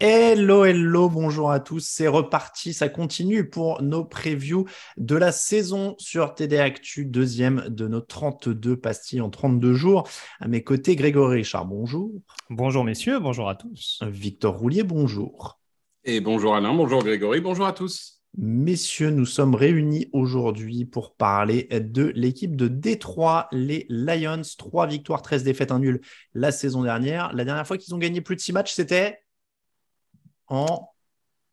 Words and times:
Hello, 0.00 0.64
hello, 0.64 1.08
bonjour 1.08 1.50
à 1.50 1.60
tous. 1.60 1.86
C'est 1.86 2.08
reparti, 2.08 2.74
ça 2.74 2.88
continue 2.88 3.48
pour 3.48 3.82
nos 3.82 4.04
previews 4.04 4.66
de 4.96 5.14
la 5.14 5.30
saison 5.30 5.94
sur 5.98 6.34
TD 6.34 6.58
Actu, 6.58 7.06
deuxième 7.06 7.68
de 7.68 7.86
nos 7.86 8.00
32 8.00 8.76
pastilles 8.76 9.20
en 9.20 9.30
32 9.30 9.74
jours. 9.74 10.08
À 10.40 10.48
mes 10.48 10.64
côtés, 10.64 10.96
Grégory 10.96 11.36
Richard, 11.38 11.66
bonjour. 11.66 12.10
Bonjour 12.50 12.84
messieurs, 12.84 13.20
bonjour 13.20 13.48
à 13.48 13.54
tous. 13.54 14.00
Victor 14.02 14.58
Roulier, 14.58 14.82
bonjour. 14.82 15.60
Et 16.04 16.20
bonjour 16.20 16.54
Alain, 16.56 16.74
bonjour 16.74 17.02
Grégory, 17.02 17.40
bonjour 17.40 17.66
à 17.66 17.72
tous. 17.72 18.13
Messieurs, 18.36 19.10
nous 19.10 19.26
sommes 19.26 19.54
réunis 19.54 20.08
aujourd'hui 20.12 20.84
pour 20.84 21.14
parler 21.14 21.68
de 21.70 22.12
l'équipe 22.16 22.56
de 22.56 22.66
Détroit, 22.66 23.46
les 23.52 23.86
Lions. 23.88 24.42
Trois 24.58 24.88
victoires, 24.88 25.22
13 25.22 25.44
défaites, 25.44 25.70
un 25.70 25.78
nul 25.78 26.00
la 26.34 26.50
saison 26.50 26.82
dernière. 26.82 27.32
La 27.32 27.44
dernière 27.44 27.66
fois 27.66 27.78
qu'ils 27.78 27.94
ont 27.94 27.98
gagné 27.98 28.20
plus 28.20 28.34
de 28.34 28.40
six 28.40 28.52
matchs, 28.52 28.72
c'était 28.72 29.20
en... 30.48 30.88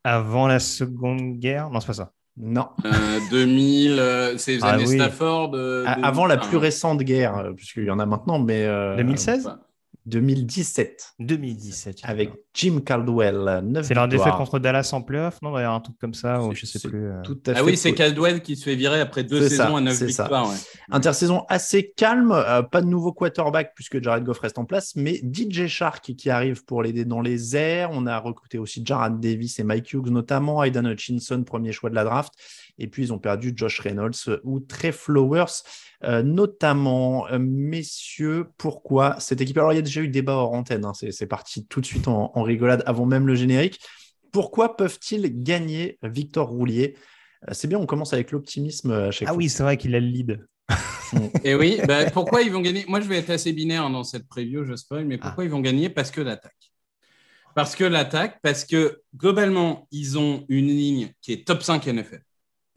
Avant 0.02 0.48
la 0.48 0.58
Seconde 0.58 1.38
Guerre? 1.38 1.70
Non, 1.70 1.78
c'est 1.78 1.86
pas 1.86 1.92
ça. 1.92 2.12
Non. 2.36 2.70
Euh, 2.84 3.20
2000, 3.30 3.92
euh, 4.00 4.36
c'est 4.36 4.56
les 4.56 4.64
Ah 4.64 4.70
années 4.70 4.86
oui. 4.88 4.96
Stafford. 4.96 5.54
euh, 5.54 5.84
Avant 5.86 6.26
la 6.26 6.36
plus 6.36 6.56
récente 6.56 6.98
guerre, 7.02 7.38
euh, 7.38 7.52
puisqu'il 7.52 7.84
y 7.84 7.90
en 7.90 8.00
a 8.00 8.06
maintenant, 8.06 8.40
mais... 8.40 8.64
euh, 8.64 8.96
2016 8.96 9.46
enfin, 9.46 9.60
2017, 10.06 11.14
2017. 11.20 12.00
avec 12.02 12.32
Jim 12.54 12.80
Caldwell. 12.84 13.60
neuf 13.64 13.86
C'est 13.86 13.94
leur 13.94 14.08
défaite 14.08 14.24
victoires. 14.24 14.36
contre 14.38 14.58
Dallas 14.58 14.90
en 14.92 15.00
playoff, 15.02 15.40
non 15.42 15.52
D'ailleurs, 15.52 15.72
un 15.74 15.80
truc 15.80 15.96
comme 15.98 16.14
ça, 16.14 16.42
ou 16.42 16.54
je 16.54 16.66
sais 16.66 16.86
plus. 16.88 17.06
euh. 17.06 17.22
Tout 17.22 17.38
à 17.46 17.52
Ah 17.52 17.54
fait 17.56 17.62
oui, 17.62 17.76
c'est. 17.76 17.92
Caldwell 17.94 18.42
qui 18.42 18.56
se 18.56 18.64
fait 18.64 18.74
virer 18.74 19.00
après 19.00 19.24
deux 19.24 19.40
ça, 19.42 19.48
saisons 19.48 19.76
à 19.76 19.80
9 19.80 19.94
c'est 19.94 20.08
ça. 20.10 20.22
victoires. 20.24 20.48
ouais. 20.50 20.56
Intersaison 20.90 21.44
assez 21.48 21.92
calme, 21.96 22.32
euh, 22.32 22.62
pas 22.62 22.82
de 22.82 22.86
nouveau 22.86 23.12
quarterback 23.12 23.72
puisque 23.74 24.02
Jared 24.02 24.24
Goff 24.24 24.38
reste 24.40 24.58
en 24.58 24.64
place, 24.64 24.94
mais 24.96 25.20
DJ 25.22 25.66
Shark 25.66 26.14
qui 26.16 26.30
arrive 26.30 26.64
pour 26.64 26.82
l'aider 26.82 27.04
dans 27.04 27.20
les 27.20 27.56
airs. 27.56 27.90
On 27.92 28.06
a 28.06 28.18
recruté 28.18 28.58
aussi 28.58 28.82
Jared 28.84 29.18
Davis 29.20 29.58
et 29.58 29.64
Mike 29.64 29.92
Hughes 29.92 30.10
notamment, 30.10 30.62
Aidan 30.62 30.84
Hutchinson, 30.84 31.44
premier 31.44 31.72
choix 31.72 31.90
de 31.90 31.94
la 31.94 32.04
draft. 32.04 32.32
Et 32.78 32.86
puis 32.88 33.02
ils 33.04 33.12
ont 33.12 33.18
perdu 33.18 33.52
Josh 33.54 33.80
Reynolds 33.80 34.40
ou 34.44 34.60
Trey 34.60 34.92
Flowers 34.92 35.62
euh, 36.04 36.22
notamment. 36.22 37.28
Euh, 37.28 37.38
messieurs, 37.38 38.46
pourquoi 38.58 39.16
cette 39.20 39.40
équipe? 39.40 39.56
Alors 39.58 39.72
il 39.72 39.76
y 39.76 39.78
a 39.78 39.82
déjà 39.82 40.00
eu 40.00 40.08
débat 40.08 40.32
hors 40.34 40.52
antenne, 40.52 40.84
hein, 40.84 40.92
c'est 40.94 41.12
c'est 41.12 41.26
parti 41.26 41.66
tout 41.66 41.80
de 41.80 41.86
suite 41.86 42.08
en, 42.08 42.32
en 42.34 42.41
rigolade 42.42 42.82
avant 42.86 43.06
même 43.06 43.26
le 43.26 43.34
générique. 43.34 43.80
Pourquoi 44.32 44.76
peuvent-ils 44.76 45.42
gagner 45.42 45.98
Victor 46.02 46.48
Roulier? 46.48 46.96
Euh, 47.48 47.52
C'est 47.52 47.68
bien, 47.68 47.78
on 47.78 47.86
commence 47.86 48.12
avec 48.12 48.30
l'optimisme 48.30 48.90
euh, 48.90 49.08
à 49.08 49.10
chaque 49.10 49.28
Ah 49.28 49.32
fois. 49.32 49.38
oui, 49.38 49.48
c'est 49.48 49.62
vrai 49.62 49.76
qu'il 49.76 49.94
a 49.94 50.00
le 50.00 50.06
lead. 50.06 50.46
Et 51.44 51.54
oui, 51.54 51.78
bah, 51.86 52.10
pourquoi 52.10 52.42
ils 52.42 52.50
vont 52.50 52.60
gagner? 52.60 52.84
Moi, 52.88 53.00
je 53.00 53.08
vais 53.08 53.18
être 53.18 53.30
assez 53.30 53.52
binaire 53.52 53.88
dans 53.90 54.04
cette 54.04 54.26
preview, 54.28 54.64
je 54.64 54.74
spoil, 54.76 55.04
mais 55.04 55.18
pourquoi 55.18 55.44
ils 55.44 55.50
vont 55.50 55.60
gagner? 55.60 55.90
Parce 55.90 56.10
que 56.10 56.20
l'attaque. 56.20 56.72
Parce 57.54 57.76
que 57.76 57.84
l'attaque, 57.84 58.38
parce 58.42 58.64
que 58.64 59.02
globalement, 59.14 59.86
ils 59.90 60.18
ont 60.18 60.46
une 60.48 60.68
ligne 60.68 61.12
qui 61.20 61.32
est 61.34 61.46
top 61.46 61.62
5 61.62 61.86
NFL. 61.86 62.22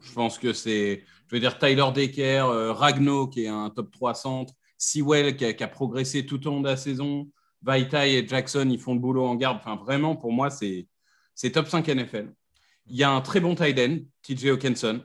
Je 0.02 0.12
pense 0.12 0.38
que 0.38 0.52
c'est, 0.52 1.02
je 1.28 1.34
veux 1.34 1.40
dire, 1.40 1.58
Tyler 1.58 1.86
Decker, 1.94 2.44
euh, 2.46 2.72
Ragno, 2.74 3.26
qui 3.28 3.44
est 3.44 3.48
un 3.48 3.70
top 3.70 3.90
3 3.90 4.12
centre, 4.12 4.52
Sewell, 4.76 5.34
qui 5.36 5.46
a, 5.46 5.54
qui 5.54 5.64
a 5.64 5.68
progressé 5.68 6.26
tout 6.26 6.46
au 6.46 6.50
long 6.50 6.60
de 6.60 6.68
la 6.68 6.76
saison, 6.76 7.30
Vaitai 7.62 8.18
et 8.18 8.26
Jackson, 8.26 8.68
ils 8.70 8.78
font 8.78 8.94
le 8.94 9.00
boulot 9.00 9.26
en 9.26 9.34
garde. 9.34 9.60
Vraiment, 9.84 10.16
pour 10.16 10.32
moi, 10.32 10.50
c'est, 10.50 10.86
top 11.52 11.68
5 11.68 11.86
NFL. 11.88 12.32
Il 12.86 12.96
y 12.96 13.02
a 13.02 13.10
un 13.10 13.20
très 13.20 13.40
bon 13.40 13.54
tight 13.54 13.78
end, 13.78 13.98
TJ 14.22 14.46
Hawkinson. 14.46 15.02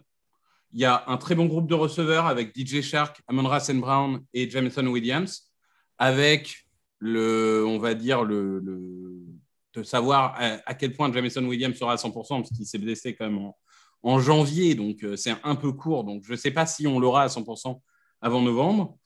Il 0.74 0.80
y 0.80 0.86
a 0.86 1.04
un 1.08 1.18
très 1.18 1.36
bon 1.36 1.46
groupe 1.46 1.68
de 1.68 1.76
receveurs 1.76 2.28
avec 2.28 2.58
DJ 2.58 2.82
Shark, 2.82 3.22
Amon 3.28 3.60
St. 3.60 3.78
Brown 3.78 4.24
et 4.34 4.50
Jameson 4.50 4.88
Williams, 4.88 5.52
avec 5.98 6.66
le, 7.00 7.66
on 7.68 7.80
va 7.80 7.94
dire, 7.94 8.26
de 8.26 9.84
savoir 9.84 10.36
à, 10.38 10.60
à 10.66 10.74
quel 10.76 10.94
point 10.94 11.12
Jameson 11.12 11.44
Williams 11.46 11.76
sera 11.76 11.94
à 11.94 11.96
100%, 11.96 12.14
parce 12.14 12.50
qu'il 12.52 12.66
s'est 12.66 12.78
blessé 12.78 13.16
quand 13.16 13.26
même 13.26 13.40
en, 13.40 13.58
en 14.04 14.20
janvier, 14.20 14.76
donc 14.76 15.04
euh, 15.04 15.16
c'est 15.16 15.36
un 15.44 15.56
peu 15.56 15.72
court. 15.72 16.04
Donc 16.04 16.24
je 16.26 16.32
ne 16.32 16.38
sais 16.38 16.52
pas 16.52 16.66
si 16.66 16.88
on 16.88 17.00
l'aura 17.00 17.24
à 17.24 17.28
100% 17.28 17.80
avant 18.22 18.42
novembre. 18.42 18.98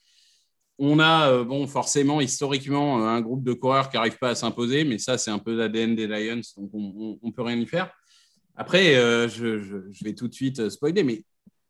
On 0.78 1.00
a, 1.00 1.30
euh, 1.32 1.44
bon, 1.46 1.68
forcément, 1.68 2.20
historiquement, 2.20 3.00
euh, 3.02 3.08
un 3.08 3.22
groupe 3.22 3.44
de 3.44 3.54
coureurs 3.54 3.90
qui 3.90 3.96
n'arrive 3.96 4.18
pas 4.18 4.30
à 4.30 4.36
s'imposer, 4.36 4.84
mais 4.84 4.98
ça, 4.98 5.18
c'est 5.18 5.32
un 5.32 5.40
peu 5.40 5.56
l'ADN 5.56 5.96
des 5.96 6.08
Lions, 6.08 6.42
donc 6.58 6.70
on 6.74 7.18
ne 7.24 7.32
peut 7.32 7.44
rien 7.44 7.58
y 7.58 7.66
faire. 7.66 7.92
Après, 8.56 8.96
euh, 8.96 9.28
je, 9.30 9.60
je- 9.60 9.92
je 9.92 10.04
vais 10.04 10.14
tout 10.14 10.28
de 10.28 10.34
suite 10.34 10.70
spoiler, 10.70 11.04
mais 11.04 11.24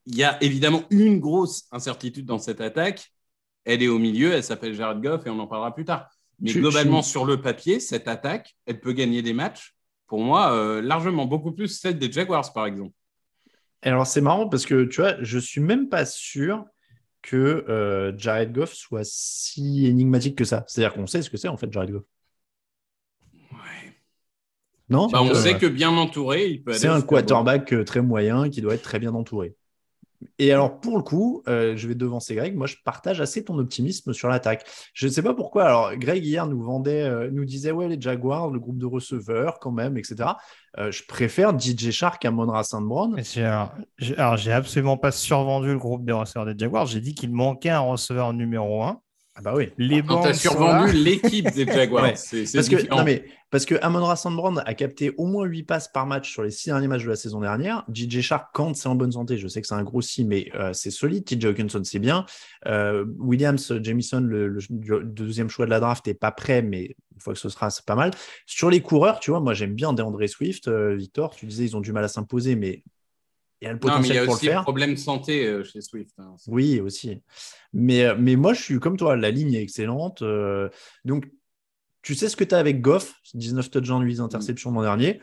il 0.08 0.16
y 0.16 0.24
a 0.24 0.42
évidemment 0.44 0.84
une 0.90 1.20
grosse 1.20 1.66
incertitude 1.72 2.26
dans 2.26 2.40
cette 2.40 2.62
attaque. 2.62 3.12
Elle 3.64 3.82
est 3.84 3.88
au 3.88 3.98
milieu, 4.00 4.32
elle 4.34 4.44
s'appelle 4.44 4.74
Jared 4.74 5.02
Goff 5.02 5.26
et 5.26 5.30
on 5.30 5.40
en 5.40 5.48
parlera 5.48 5.74
plus 5.74 5.86
tard. 5.86 6.08
Mais 6.40 6.52
globalement, 6.62 7.02
sur 7.02 7.26
le 7.26 7.42
papier, 7.42 7.80
cette 7.80 8.08
attaque, 8.08 8.56
elle 8.66 8.80
peut 8.80 8.92
gagner 8.94 9.22
des 9.22 9.34
matchs. 9.34 9.76
Pour 10.08 10.20
moi, 10.20 10.52
euh, 10.54 10.82
largement, 10.82 11.26
beaucoup 11.26 11.52
plus 11.52 11.68
celle 11.70 11.98
des 11.98 12.12
Jaguars, 12.12 12.52
par 12.54 12.68
exemple. 12.68 12.94
Et 13.84 13.88
Alors 13.90 14.06
c'est 14.06 14.22
marrant 14.22 14.48
parce 14.50 14.66
que 14.66 14.84
tu 14.86 15.02
vois, 15.02 15.16
je 15.24 15.40
suis 15.40 15.62
même 15.62 15.90
pas 15.90 16.06
sûr 16.06 16.66
que 17.26 17.66
euh, 17.70 18.14
Jared 18.18 18.54
Goff 18.54 18.74
soit 18.74 19.04
si 19.06 19.88
énigmatique 19.88 20.38
que 20.38 20.46
ça. 20.46 20.64
C'est-à-dire 20.68 20.94
qu'on 20.96 21.08
sait 21.08 21.22
ce 21.24 21.30
que 21.30 21.38
c'est 21.38 21.48
en 21.50 21.58
fait 21.58 21.72
Jared 21.74 21.92
Goff. 21.92 22.04
Non? 24.90 25.08
Bah, 25.12 25.22
on 25.22 25.30
Euh, 25.30 25.34
sait 25.34 25.58
que 25.58 25.66
bien 25.66 25.90
entouré, 25.98 26.48
il 26.48 26.64
peut 26.64 26.74
c'est 26.74 26.88
un 26.88 27.02
quarterback 27.02 27.74
euh, 27.74 27.84
très 27.84 28.02
moyen 28.02 28.50
qui 28.50 28.62
doit 28.62 28.76
être 28.76 28.84
très 28.84 29.00
bien 29.00 29.14
entouré. 29.14 29.56
Et 30.40 30.52
alors 30.52 30.80
pour 30.80 30.98
le 30.98 31.04
coup, 31.04 31.44
euh, 31.48 31.76
je 31.78 31.88
vais 31.88 31.96
devancer 31.96 32.36
Greg. 32.36 32.56
Moi, 32.56 32.68
je 32.68 32.76
partage 32.84 33.22
assez 33.22 33.44
ton 33.44 33.58
optimisme 33.58 34.14
sur 34.14 34.28
l'attaque. 34.30 34.66
Je 34.94 35.08
ne 35.08 35.12
sais 35.12 35.22
pas 35.22 35.34
pourquoi. 35.34 35.66
Alors 35.66 35.96
Greg 35.96 36.24
hier 36.26 36.48
nous 36.48 36.62
vendait, 36.62 37.04
euh, 37.04 37.30
nous 37.32 37.46
disait 37.46 37.72
ouais 37.72 37.88
les 37.88 38.00
Jaguars, 38.00 38.50
le 38.50 38.60
groupe 38.60 38.78
de 38.78 38.86
receveurs 38.86 39.60
quand 39.60 39.72
même, 39.72 39.98
etc. 39.98 40.30
Euh, 40.78 40.92
je 40.92 41.04
préfère 41.08 41.58
DJ 41.58 41.92
Shark 41.92 42.24
à 42.26 42.32
Monra 42.32 42.64
St. 42.64 42.82
Brown. 42.82 43.14
Mais 43.16 43.24
c'est- 43.24 43.44
alors, 43.44 43.74
j'ai- 43.98 44.18
alors, 44.18 44.38
j'ai 44.38 44.52
absolument 44.52 44.98
pas 44.98 45.12
survendu 45.12 45.68
le 45.70 45.78
groupe 45.78 46.06
des 46.06 46.12
receveurs 46.14 46.46
des 46.46 46.54
Jaguars. 46.58 46.86
J'ai 46.86 47.00
dit 47.02 47.16
qu'il 47.16 47.32
manquait 47.32 47.70
un 47.70 47.80
receveur 47.80 48.34
numéro 48.34 48.84
1. 48.84 49.00
Ah 49.38 49.42
bah 49.42 49.54
oui. 49.56 49.70
Les 49.78 50.02
bancs 50.02 50.24
t'as 50.24 50.34
survendu 50.34 50.94
l'équipe 50.94 51.52
des 51.52 51.66
Jaguars. 51.66 52.04
Ouais. 52.04 52.14
C'est 52.16 52.46
c'est 52.46 52.58
Parce 52.58 52.70
que, 52.70 52.90
non, 52.90 53.04
mais, 53.04 53.26
parce 53.52 53.66
que 53.66 53.76
Amon-Ra 53.82 54.16
St. 54.16 54.32
Brown 54.32 54.64
a 54.66 54.74
capté 54.74 55.14
au 55.18 55.26
moins 55.26 55.44
8 55.46 55.64
passes 55.64 55.88
par 55.90 56.06
match 56.08 56.32
sur 56.32 56.42
les 56.42 56.52
6 56.52 56.70
derniers 56.70 56.88
matchs 56.88 57.04
de 57.04 57.10
la 57.10 57.18
saison 57.18 57.42
dernière. 57.42 57.84
DJ 57.94 58.22
Shark, 58.22 58.48
quand 58.54 58.74
c'est 58.78 58.88
en 58.88 58.96
bonne 58.96 59.12
santé, 59.12 59.38
je 59.38 59.50
sais 59.50 59.60
que 59.62 59.68
c'est 59.68 59.74
un 59.76 59.84
gros 59.84 60.02
si, 60.02 60.24
mais 60.24 60.50
euh, 60.56 60.72
c'est 60.72 60.90
solide. 60.90 61.26
TJ 61.26 61.46
Hawkinson, 61.48 61.82
c'est 61.84 62.00
bien. 62.00 62.26
Euh, 62.66 63.04
Williams, 63.20 63.74
Jamison, 63.84 64.22
le, 64.22 64.48
le- 64.48 64.62
le 64.70 65.04
deuxième 65.04 65.50
choix 65.50 65.66
de 65.66 65.72
la 65.72 65.82
draft, 65.82 66.08
n'est 66.08 66.14
pas 66.14 66.32
prêt, 66.32 66.62
mais 66.62 66.96
une 67.14 67.20
fois 67.22 67.34
que 67.34 67.40
ce 67.40 67.50
sera, 67.50 67.70
c'est 67.70 67.86
pas 67.86 67.96
mal. 67.96 68.12
Sur 68.46 68.70
les 68.70 68.82
coureurs, 68.82 69.20
tu 69.20 69.32
vois, 69.32 69.42
moi 69.42 69.54
j'aime 69.54 69.74
bien 69.74 69.92
DeAndre 69.92 70.30
Swift. 70.30 70.70
euh, 70.70 70.96
Victor, 70.96 71.36
tu 71.36 71.46
disais 71.46 71.66
ils 71.66 71.76
ont 71.76 71.82
du 71.82 71.92
mal 71.92 72.06
à 72.06 72.08
s'imposer, 72.08 72.56
mais 72.56 72.84
il 73.66 73.68
y 73.68 73.70
a 73.70 73.74
le 73.74 73.80
Non, 73.80 74.00
mais 74.00 74.08
il 74.08 74.14
potentiel 74.14 74.16
y 74.16 74.20
a 74.20 74.26
pour 74.26 74.34
aussi 74.36 74.46
le 74.46 74.52
faire. 74.52 74.62
problème 74.62 74.92
de 74.94 75.00
santé 75.00 75.46
euh, 75.48 75.64
chez 75.64 75.82
Swift. 75.82 76.12
hein. 76.20 76.36
Oui, 76.48 76.80
aussi. 76.80 77.22
Mais, 77.74 78.04
euh, 78.06 78.16
mais 78.18 78.36
moi, 78.36 78.54
je 78.54 78.62
suis 78.62 78.80
comme 78.80 78.96
toi, 78.98 79.16
la 79.16 79.32
ligne 79.32 79.54
est 79.54 79.62
excellente. 79.64 80.22
euh, 80.22 80.70
donc, 81.04 81.26
tu 82.02 82.14
sais 82.16 82.30
ce 82.30 82.36
que 82.36 82.44
tu 82.44 82.54
as 82.54 82.60
avec 82.60 82.82
Goff, 82.82 83.16
19 83.34 83.72
touchdowns, 83.72 84.04
8 84.04 84.20
interceptions 84.20 84.72
l'an 84.72 84.84
dernier? 84.84 85.20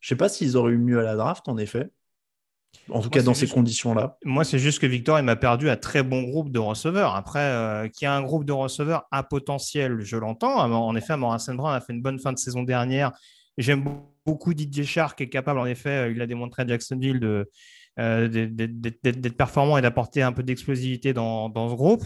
Je 0.00 0.08
sais 0.08 0.16
pas 0.16 0.28
s'ils 0.28 0.56
auraient 0.56 0.72
eu 0.72 0.78
mieux 0.78 1.00
à 1.00 1.02
la 1.02 1.16
draft, 1.16 1.48
en 1.48 1.56
effet. 1.58 1.90
En 2.90 3.00
tout 3.00 3.08
cas, 3.10 3.22
dans 3.22 3.34
ces 3.34 3.48
conditions-là. 3.48 4.18
Moi, 4.24 4.44
c'est 4.44 4.58
juste 4.58 4.78
que 4.80 4.86
Victor, 4.86 5.18
il 5.18 5.24
m'a 5.24 5.36
perdu 5.36 5.70
un 5.70 5.76
très 5.76 6.02
bon 6.02 6.22
groupe 6.22 6.50
de 6.50 6.58
receveurs. 6.58 7.14
Après, 7.14 7.38
euh, 7.40 7.88
qu'il 7.88 8.04
y 8.04 8.08
a 8.08 8.14
un 8.14 8.22
groupe 8.22 8.44
de 8.44 8.52
receveurs 8.52 9.06
à 9.10 9.22
potentiel, 9.22 10.00
je 10.00 10.16
l'entends. 10.16 10.56
En 10.58 10.94
effet, 10.96 11.16
Morrison 11.16 11.54
Brown 11.54 11.74
a 11.74 11.80
fait 11.80 11.92
une 11.92 12.02
bonne 12.02 12.18
fin 12.18 12.32
de 12.32 12.38
saison 12.38 12.62
dernière. 12.62 13.12
J'aime 13.58 13.82
beaucoup 13.84 14.13
Didier 14.26 14.84
Shark, 14.84 15.18
qui 15.18 15.24
est 15.24 15.28
capable, 15.28 15.58
en 15.58 15.66
effet, 15.66 15.90
euh, 15.90 16.12
il 16.12 16.20
a 16.20 16.26
démontré 16.26 16.62
à 16.62 16.66
Jacksonville 16.66 17.20
de, 17.20 17.50
euh, 17.98 18.28
d'être 18.28 19.36
performant 19.36 19.78
et 19.78 19.82
d'apporter 19.82 20.22
un 20.22 20.32
peu 20.32 20.42
d'explosivité 20.42 21.12
dans, 21.12 21.48
dans, 21.48 21.68
ce 21.68 21.74
groupe. 21.74 22.04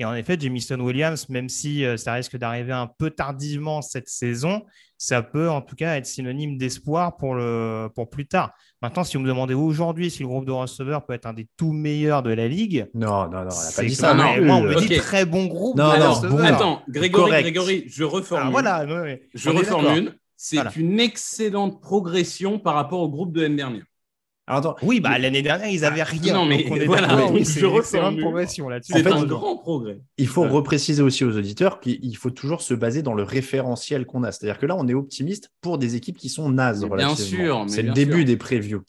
Et 0.00 0.04
en 0.04 0.14
effet, 0.14 0.38
Jamison 0.38 0.78
Williams, 0.78 1.28
même 1.28 1.48
si 1.48 1.84
euh, 1.84 1.96
ça 1.96 2.12
risque 2.12 2.36
d'arriver 2.36 2.72
un 2.72 2.86
peu 2.86 3.10
tardivement 3.10 3.82
cette 3.82 4.08
saison, 4.08 4.62
ça 4.96 5.22
peut 5.22 5.50
en 5.50 5.60
tout 5.60 5.74
cas 5.74 5.96
être 5.96 6.06
synonyme 6.06 6.56
d'espoir 6.56 7.16
pour, 7.16 7.34
le, 7.34 7.88
pour 7.94 8.08
plus 8.08 8.26
tard. 8.26 8.52
Maintenant, 8.80 9.02
si 9.02 9.16
vous 9.16 9.24
me 9.24 9.28
demandez 9.28 9.54
aujourd'hui 9.54 10.08
si 10.08 10.22
le 10.22 10.28
groupe 10.28 10.44
de 10.44 10.52
receveurs 10.52 11.04
peut 11.04 11.14
être 11.14 11.26
un 11.26 11.32
des 11.32 11.48
tout 11.56 11.72
meilleurs 11.72 12.22
de 12.22 12.30
la 12.30 12.46
ligue. 12.46 12.88
Non, 12.94 13.28
non, 13.28 13.42
non, 13.42 13.48
on 13.50 13.64
n'a 13.64 13.72
pas 13.74 13.82
dit 13.82 13.94
ça. 13.94 14.14
Non, 14.14 14.40
moi, 14.40 14.56
on 14.56 14.62
me 14.62 14.74
dit 14.76 14.96
très 14.98 15.26
bon 15.26 15.46
groupe. 15.46 15.76
Non, 15.76 15.98
non, 15.98 16.38
attends, 16.38 16.82
Grégory, 16.88 17.42
Grégory, 17.42 17.84
je 17.88 18.04
reformule. 18.04 18.52
voilà, 18.52 18.86
je 19.34 19.50
reformule. 19.50 20.14
C'est 20.38 20.76
une 20.76 21.00
excellente 21.00 21.82
progression 21.82 22.58
par 22.58 22.74
rapport 22.74 23.00
au 23.00 23.10
groupe 23.10 23.32
de 23.32 23.42
l'année 23.42 23.56
dernière 23.56 23.84
oui, 24.82 25.00
bah, 25.00 25.18
l'année 25.18 25.42
dernière, 25.42 25.68
ils 25.68 25.82
n'avaient 25.82 26.02
rien. 26.02 26.34
Non, 26.34 26.46
mais 26.46 26.64
voilà, 26.86 27.26
oui, 27.26 27.44
c'est 27.44 27.60
une 27.60 28.20
progression 28.20 28.68
là-dessus. 28.68 28.92
C'est 28.92 29.06
un 29.06 29.24
grand 29.24 29.56
progrès. 29.56 30.00
Il 30.16 30.26
faut 30.26 30.48
repréciser 30.48 31.02
aussi 31.02 31.24
aux 31.24 31.36
auditeurs 31.36 31.80
qu'il 31.80 32.16
faut 32.16 32.30
toujours 32.30 32.62
se 32.62 32.74
baser 32.74 33.02
dans 33.02 33.14
le 33.14 33.22
référentiel 33.22 34.06
qu'on 34.06 34.22
a. 34.22 34.32
C'est-à-dire 34.32 34.58
que 34.58 34.66
là, 34.66 34.76
on 34.78 34.88
est 34.88 34.94
optimiste 34.94 35.50
pour 35.60 35.78
des 35.78 35.96
équipes 35.96 36.16
qui 36.16 36.28
sont 36.28 36.48
nazes. 36.48 36.88
Bien 36.88 37.14
sûr. 37.14 37.64
C'est 37.68 37.82
le 37.82 37.92
début 37.92 38.24
des 38.24 38.36
previews. 38.36 38.82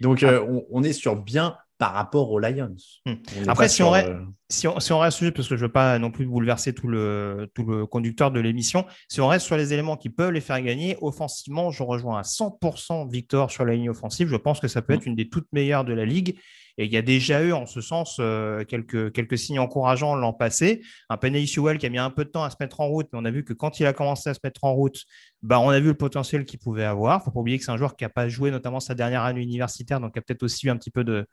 Donc, 0.00 0.22
ah. 0.22 0.32
euh, 0.32 0.60
on, 0.70 0.82
est 0.82 0.92
sur 0.92 1.16
bien 1.16 1.56
par 1.78 1.92
rapport 1.92 2.30
aux 2.30 2.38
Lions. 2.38 2.76
Hmm. 3.04 3.14
Après, 3.48 3.68
si 3.68 3.82
on, 3.82 3.90
reste, 3.90 4.08
euh, 4.08 4.24
si, 4.48 4.66
on, 4.66 4.80
si 4.80 4.92
on, 4.92 4.98
reste 4.98 5.30
parce 5.32 5.48
que 5.48 5.56
je 5.56 5.62
ne 5.62 5.66
veux 5.66 5.72
pas 5.72 5.98
non 5.98 6.10
plus 6.10 6.26
bouleverser 6.26 6.74
tout 6.74 6.88
le, 6.88 7.50
tout 7.54 7.64
le 7.64 7.86
conducteur 7.86 8.30
de 8.30 8.40
l'émission, 8.40 8.86
si 9.08 9.20
on 9.20 9.28
reste 9.28 9.46
sur 9.46 9.56
les 9.56 9.72
éléments 9.72 9.96
qui 9.96 10.08
peuvent 10.08 10.32
les 10.32 10.40
faire 10.40 10.60
gagner, 10.62 10.96
offensivement, 11.02 11.70
je 11.70 11.82
rejoins 11.82 12.18
à 12.18 12.22
100% 12.22 13.10
Victor 13.10 13.50
sur 13.50 13.64
la 13.64 13.74
ligne 13.74 13.90
offensive. 13.90 14.28
Je 14.28 14.36
pense 14.36 14.60
que 14.60 14.68
ça 14.68 14.82
peut 14.82 14.94
hmm. 14.94 14.96
être 14.96 15.06
une 15.06 15.16
des 15.16 15.28
toutes 15.28 15.48
meilleures 15.52 15.84
de 15.84 15.92
la 15.92 16.04
ligue. 16.04 16.38
Et 16.78 16.84
il 16.84 16.92
y 16.92 16.96
a 16.96 17.02
déjà 17.02 17.42
eu, 17.42 17.52
en 17.52 17.66
ce 17.66 17.80
sens, 17.80 18.18
euh, 18.20 18.64
quelques, 18.64 19.38
signes 19.38 19.58
encourageants 19.58 20.14
l'an 20.14 20.32
passé. 20.32 20.82
Un 21.08 21.16
Penny 21.16 21.46
Sewell 21.46 21.78
qui 21.78 21.86
a 21.86 21.88
mis 21.88 21.98
un 21.98 22.10
peu 22.10 22.24
de 22.24 22.30
temps 22.30 22.44
à 22.44 22.50
se 22.50 22.56
mettre 22.60 22.80
en 22.80 22.88
route, 22.88 23.08
mais 23.12 23.18
on 23.20 23.24
a 23.24 23.30
vu 23.30 23.44
que 23.44 23.52
quand 23.52 23.80
il 23.80 23.86
a 23.86 23.92
commencé 23.92 24.28
à 24.28 24.34
se 24.34 24.40
mettre 24.44 24.64
en 24.64 24.74
route, 24.74 25.04
bah, 25.42 25.58
on 25.60 25.70
a 25.70 25.80
vu 25.80 25.88
le 25.88 25.94
potentiel 25.94 26.44
qu'il 26.44 26.58
pouvait 26.58 26.84
avoir. 26.84 27.16
Il 27.16 27.20
ne 27.20 27.24
faut 27.24 27.30
pas 27.30 27.40
oublier 27.40 27.58
que 27.58 27.64
c'est 27.64 27.70
un 27.70 27.76
joueur 27.76 27.96
qui 27.96 28.04
n'a 28.04 28.10
pas 28.10 28.28
joué, 28.28 28.50
notamment 28.50 28.80
sa 28.80 28.94
dernière 28.94 29.22
année 29.22 29.42
universitaire, 29.42 30.00
donc 30.00 30.12
il 30.14 30.18
a 30.18 30.22
peut-être 30.22 30.42
aussi 30.42 30.66
eu 30.66 30.70
un 30.70 30.76
petit 30.76 30.90
peu 30.90 31.04
de, 31.04 31.26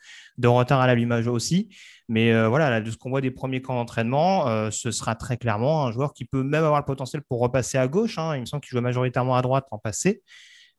retard 0.46 0.80
à 0.80 0.88
l'allumage 0.88 1.28
aussi. 1.28 1.76
Mais 2.10 2.32
euh, 2.32 2.48
voilà, 2.48 2.80
de 2.80 2.92
ce 2.92 2.98
qu'on 2.98 3.10
voit 3.10 3.22
des 3.22 3.32
premiers 3.32 3.62
camps 3.62 3.76
d'entraînement, 3.76 4.48
euh, 4.48 4.72
ce 4.72 4.92
sera 4.92 5.16
très 5.16 5.38
clairement 5.38 5.86
un 5.86 5.92
joueur 5.92 6.14
qui 6.14 6.26
peut 6.26 6.44
même 6.44 6.64
avoir 6.64 6.80
le 6.80 6.86
potentiel 6.86 7.22
pour 7.22 7.40
repasser 7.40 7.78
à 7.78 7.88
gauche. 7.88 8.18
Hein. 8.18 8.36
Il 8.36 8.42
me 8.42 8.46
semble 8.46 8.62
qu'il 8.62 8.72
jouait 8.72 8.82
majoritairement 8.82 9.36
à 9.36 9.42
droite 9.42 9.66
en 9.72 9.78
passé. 9.78 10.22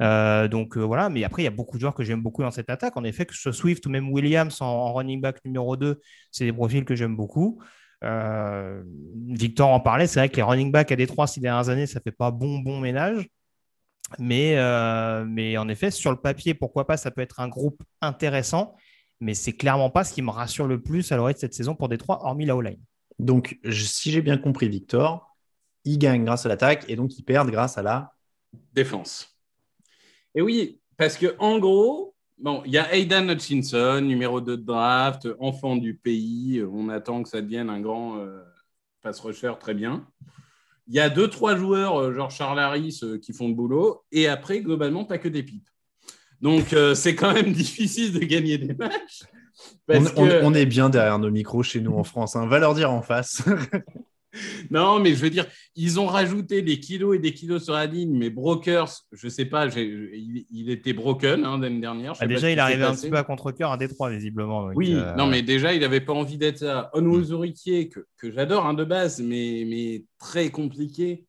Euh, 0.02 0.48
donc 0.48 0.76
euh, 0.76 0.80
voilà, 0.80 1.08
mais 1.08 1.24
après, 1.24 1.42
il 1.42 1.44
y 1.44 1.48
a 1.48 1.52
beaucoup 1.52 1.76
de 1.76 1.80
joueurs 1.80 1.94
que 1.94 2.02
j'aime 2.02 2.22
beaucoup 2.22 2.42
dans 2.42 2.50
cette 2.50 2.70
attaque. 2.70 2.96
En 2.96 3.04
effet, 3.04 3.26
que 3.26 3.34
ce 3.34 3.40
soit 3.40 3.52
Swift 3.52 3.86
ou 3.86 3.90
même 3.90 4.10
Williams 4.10 4.60
en, 4.60 4.92
running 4.92 5.20
back 5.20 5.44
numéro 5.44 5.76
2, 5.76 6.00
c'est 6.30 6.44
des 6.44 6.52
profils 6.52 6.84
que 6.84 6.94
j'aime 6.94 7.16
beaucoup. 7.16 7.62
Euh, 8.02 8.82
Victor 9.28 9.70
en 9.70 9.80
parlait, 9.80 10.06
c'est 10.06 10.20
vrai 10.20 10.28
que 10.28 10.36
les 10.36 10.42
running 10.42 10.70
backs 10.72 10.92
à 10.92 10.96
Détroit 10.96 11.26
ces 11.26 11.40
dernières 11.40 11.68
années, 11.68 11.86
ça 11.86 12.00
fait 12.00 12.12
pas 12.12 12.30
bon 12.30 12.58
bon 12.58 12.80
ménage. 12.80 13.28
Mais, 14.18 14.54
mais 15.26 15.56
en 15.56 15.68
effet, 15.68 15.90
sur 15.90 16.10
le 16.10 16.18
papier, 16.18 16.54
pourquoi 16.54 16.86
pas, 16.86 16.96
ça 16.96 17.10
peut 17.10 17.22
être 17.22 17.40
un 17.40 17.48
groupe 17.48 17.82
intéressant, 18.02 18.76
mais 19.20 19.34
c'est 19.34 19.54
clairement 19.54 19.90
pas 19.90 20.04
ce 20.04 20.12
qui 20.12 20.22
me 20.22 20.30
rassure 20.30 20.66
le 20.66 20.80
plus 20.80 21.10
à 21.10 21.16
l'oreille 21.16 21.34
de 21.34 21.40
cette 21.40 21.54
saison 21.54 21.74
pour 21.74 21.88
Détroit, 21.88 22.24
hormis 22.24 22.44
la 22.44 22.54
O-line. 22.54 22.80
Donc, 23.18 23.58
si 23.70 24.10
j'ai 24.10 24.20
bien 24.20 24.36
compris, 24.36 24.68
Victor, 24.68 25.34
ils 25.84 25.98
gagnent 25.98 26.24
grâce 26.24 26.44
à 26.46 26.48
l'attaque 26.48 26.84
et 26.88 26.96
donc 26.96 27.18
ils 27.18 27.22
perdent 27.22 27.50
grâce 27.50 27.78
à 27.78 27.82
la 27.82 28.12
défense. 28.72 29.33
Et 30.34 30.42
oui, 30.42 30.80
parce 30.96 31.16
que 31.16 31.34
en 31.38 31.58
gros, 31.58 32.14
bon, 32.38 32.62
il 32.66 32.72
y 32.72 32.78
a 32.78 32.92
Aidan 32.94 33.28
Hutchinson, 33.28 34.00
numéro 34.00 34.40
2 34.40 34.56
de 34.56 34.62
draft, 34.62 35.28
enfant 35.38 35.76
du 35.76 35.94
pays. 35.94 36.62
On 36.72 36.88
attend 36.88 37.22
que 37.22 37.28
ça 37.28 37.40
devienne 37.40 37.70
un 37.70 37.80
grand 37.80 38.18
euh, 38.18 38.42
pass 39.02 39.20
rusher 39.20 39.52
très 39.60 39.74
bien. 39.74 40.06
Il 40.86 40.94
y 40.94 41.00
a 41.00 41.08
deux, 41.08 41.28
trois 41.28 41.56
joueurs, 41.56 41.98
euh, 41.98 42.12
genre 42.12 42.30
Charles 42.30 42.58
Harris, 42.58 43.00
euh, 43.02 43.18
qui 43.18 43.32
font 43.32 43.48
le 43.48 43.54
boulot. 43.54 44.04
Et 44.12 44.28
après, 44.28 44.60
globalement, 44.60 45.04
pas 45.04 45.18
que 45.18 45.28
des 45.28 45.42
pipes. 45.42 45.68
Donc, 46.40 46.74
c'est 46.94 47.14
quand 47.14 47.32
même 47.32 47.52
difficile 47.54 48.12
de 48.12 48.18
gagner 48.18 48.58
des 48.58 48.74
matchs. 48.74 49.22
On, 49.88 50.52
est 50.52 50.66
bien 50.66 50.90
derrière 50.90 51.18
nos 51.18 51.30
micros 51.30 51.62
chez 51.62 51.80
nous 51.80 51.94
en 51.94 52.04
France. 52.04 52.36
Hein. 52.36 52.46
Va 52.46 52.58
leur 52.58 52.74
dire 52.74 52.90
en 52.90 53.02
face. 53.02 53.42
non, 54.70 55.00
mais 55.00 55.14
je 55.14 55.20
veux 55.22 55.30
dire, 55.30 55.46
ils 55.76 56.00
ont 56.00 56.06
rajouté 56.06 56.62
des 56.62 56.80
kilos 56.80 57.16
et 57.16 57.18
des 57.18 57.32
kilos 57.32 57.64
sur 57.64 57.74
la 57.74 57.86
ligne, 57.86 58.16
mais 58.16 58.30
Brokers, 58.30 58.90
je 59.12 59.28
sais 59.28 59.44
pas, 59.44 59.66
il, 59.66 60.70
était 60.70 60.92
broken 60.92 61.44
hein, 61.44 61.58
l'année 61.58 61.80
dernière. 61.80 62.14
Ah, 62.20 62.26
déjà, 62.26 62.50
il 62.50 62.58
arrivait 62.58 62.84
un 62.84 62.94
petit 62.94 63.10
peu 63.10 63.16
à 63.16 63.24
contre-cœur 63.24 63.72
à 63.72 63.76
Détroit, 63.76 64.10
visiblement. 64.10 64.70
oui, 64.74 64.94
euh, 64.94 65.14
non, 65.14 65.26
mais 65.26 65.42
déjà, 65.42 65.72
il 65.72 65.80
n'avait 65.80 66.00
pas 66.00 66.12
envie 66.12 66.38
d'être 66.38 66.62
là. 66.62 66.90
Onwuzurikier, 66.94 67.88
que, 67.88 68.00
que 68.16 68.30
j'adore 68.32 68.66
hein, 68.66 68.74
de 68.74 68.84
base, 68.84 69.20
mais, 69.20 69.64
mais 69.66 70.04
très 70.18 70.50
compliqué 70.50 71.24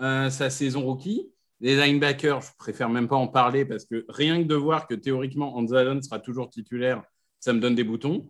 euh, 0.00 0.30
sa 0.30 0.50
saison 0.50 0.82
rookie. 0.82 1.30
Les 1.60 1.76
linebackers, 1.76 2.42
je 2.42 2.50
préfère 2.58 2.90
même 2.90 3.08
pas 3.08 3.16
en 3.16 3.28
parler 3.28 3.64
parce 3.64 3.84
que 3.84 4.04
rien 4.08 4.42
que 4.42 4.48
de 4.48 4.54
voir 4.54 4.86
que 4.86 4.94
théoriquement 4.94 5.56
Anzalon 5.56 6.02
sera 6.02 6.18
toujours 6.18 6.50
titulaire, 6.50 7.02
ça 7.38 7.52
me 7.52 7.60
donne 7.60 7.74
des 7.74 7.84
boutons. 7.84 8.28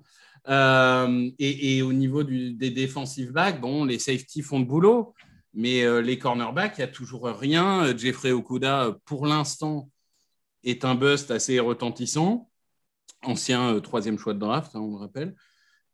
Euh, 0.49 1.31
et, 1.38 1.82
au 1.82 1.93
niveau 1.93 2.23
des 2.23 2.70
defensive 2.70 3.32
backs, 3.32 3.61
bon, 3.61 3.85
les 3.85 3.99
safety 3.99 4.43
font 4.43 4.58
le 4.58 4.64
boulot, 4.64 5.14
mais 5.55 5.85
euh, 5.85 6.00
les 6.00 6.19
cornerbacks, 6.19 6.76
il 6.79 6.81
n'y 6.81 6.85
a 6.85 6.93
toujours 6.93 7.26
rien. 7.26 7.85
Euh, 7.87 7.96
Jeffrey 7.96 8.32
Okuda, 8.32 8.96
pour 9.05 9.26
l'instant, 9.26 9.91
est 10.62 10.85
un 10.85 10.94
bust 10.94 11.31
assez 11.31 11.61
retentissant. 11.61 12.50
Ancien 13.23 13.81
troisième 13.81 14.19
choix 14.19 14.35
de 14.35 14.38
draft, 14.41 14.76
hein, 14.76 14.81
on 14.81 14.91
le 14.91 14.96
rappelle. 14.96 15.35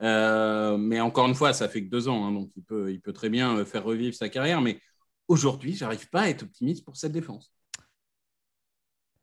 mais 0.01 1.01
encore 1.01 1.29
une 1.29 1.35
fois, 1.35 1.53
ça 1.53 1.69
fait 1.69 1.85
que 1.85 1.91
deux 1.91 2.09
ans, 2.09 2.27
hein, 2.27 2.33
donc 2.33 2.51
il 2.57 2.65
peut, 2.65 2.93
il 2.93 3.01
peut 3.01 3.13
très 3.13 3.29
bien 3.29 3.65
faire 3.65 3.85
revivre 3.85 4.15
sa 4.17 4.29
carrière. 4.29 4.61
Mais 4.61 4.81
aujourd'hui, 5.29 5.75
j'arrive 5.75 6.09
pas 6.11 6.23
à 6.23 6.29
être 6.29 6.43
optimiste 6.43 6.85
pour 6.85 6.97
cette 6.97 7.13
défense. 7.13 7.53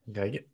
Greg? 0.06 0.48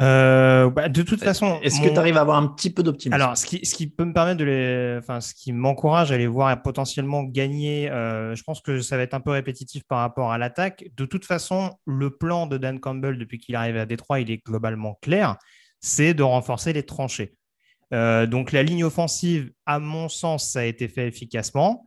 Euh, 0.00 0.70
bah, 0.70 0.88
de 0.88 1.02
toute 1.02 1.22
façon, 1.22 1.58
est-ce 1.62 1.80
que 1.80 1.88
tu 1.88 1.98
arrives 1.98 2.16
à 2.16 2.20
avoir 2.20 2.36
un 2.36 2.46
petit 2.46 2.70
peu 2.70 2.82
d'optimisme? 2.82 3.20
Alors, 3.20 3.36
ce 3.36 3.44
qui, 3.46 3.66
ce 3.66 3.74
qui, 3.74 3.88
peut 3.88 4.04
me 4.04 4.12
permettre 4.12 4.38
de 4.38 4.44
les, 4.44 4.96
enfin, 4.98 5.20
ce 5.20 5.34
qui 5.34 5.52
m'encourage 5.52 6.12
à 6.12 6.18
les 6.18 6.28
voir 6.28 6.62
potentiellement 6.62 7.24
gagner, 7.24 7.90
euh, 7.90 8.34
je 8.36 8.42
pense 8.44 8.60
que 8.60 8.80
ça 8.80 8.96
va 8.96 9.02
être 9.02 9.14
un 9.14 9.20
peu 9.20 9.30
répétitif 9.30 9.82
par 9.88 9.98
rapport 9.98 10.30
à 10.30 10.38
l'attaque. 10.38 10.84
De 10.96 11.04
toute 11.04 11.24
façon, 11.24 11.74
le 11.84 12.10
plan 12.10 12.46
de 12.46 12.58
Dan 12.58 12.78
Campbell 12.78 13.18
depuis 13.18 13.38
qu'il 13.38 13.56
est 13.56 13.58
arrivé 13.58 13.80
à 13.80 13.86
Détroit, 13.86 14.20
il 14.20 14.30
est 14.30 14.44
globalement 14.44 14.98
clair, 15.02 15.36
c'est 15.80 16.14
de 16.14 16.22
renforcer 16.22 16.72
les 16.72 16.84
tranchées. 16.84 17.34
Euh, 17.92 18.26
donc, 18.26 18.52
la 18.52 18.62
ligne 18.62 18.84
offensive, 18.84 19.50
à 19.66 19.80
mon 19.80 20.08
sens, 20.08 20.52
ça 20.52 20.60
a 20.60 20.64
été 20.64 20.86
fait 20.88 21.08
efficacement. 21.08 21.84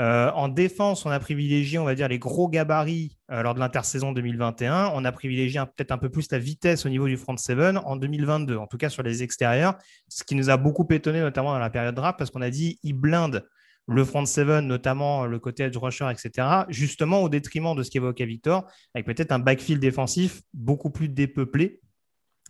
Euh, 0.00 0.30
en 0.30 0.48
défense, 0.48 1.04
on 1.04 1.10
a 1.10 1.20
privilégié, 1.20 1.78
on 1.78 1.84
va 1.84 1.94
dire, 1.94 2.08
les 2.08 2.18
gros 2.18 2.48
gabarits 2.48 3.18
euh, 3.30 3.42
lors 3.42 3.54
de 3.54 3.60
l'intersaison 3.60 4.12
2021. 4.12 4.90
On 4.94 5.04
a 5.04 5.12
privilégié 5.12 5.60
peut-être 5.76 5.92
un 5.92 5.98
peu 5.98 6.08
plus 6.08 6.30
la 6.30 6.38
vitesse 6.38 6.86
au 6.86 6.88
niveau 6.88 7.06
du 7.08 7.16
front 7.16 7.36
seven 7.36 7.76
en 7.76 7.96
2022, 7.96 8.56
en 8.56 8.66
tout 8.66 8.78
cas 8.78 8.88
sur 8.88 9.02
les 9.02 9.22
extérieurs, 9.22 9.76
ce 10.08 10.24
qui 10.24 10.34
nous 10.34 10.48
a 10.48 10.56
beaucoup 10.56 10.86
étonné, 10.90 11.20
notamment 11.20 11.52
dans 11.52 11.58
la 11.58 11.70
période 11.70 11.94
draft, 11.94 12.18
parce 12.18 12.30
qu'on 12.30 12.42
a 12.42 12.50
dit 12.50 12.78
il 12.82 12.94
blinde 12.94 13.46
le 13.86 14.04
front 14.04 14.24
seven, 14.24 14.66
notamment 14.66 15.26
le 15.26 15.38
côté 15.38 15.64
edge 15.64 15.76
rusher, 15.76 16.08
etc., 16.10 16.46
justement 16.68 17.20
au 17.22 17.28
détriment 17.28 17.74
de 17.74 17.82
ce 17.82 17.90
qu'évoquait 17.90 18.26
Victor, 18.26 18.64
avec 18.94 19.06
peut-être 19.06 19.32
un 19.32 19.40
backfield 19.40 19.80
défensif 19.80 20.40
beaucoup 20.54 20.90
plus 20.90 21.08
dépeuplé 21.08 21.80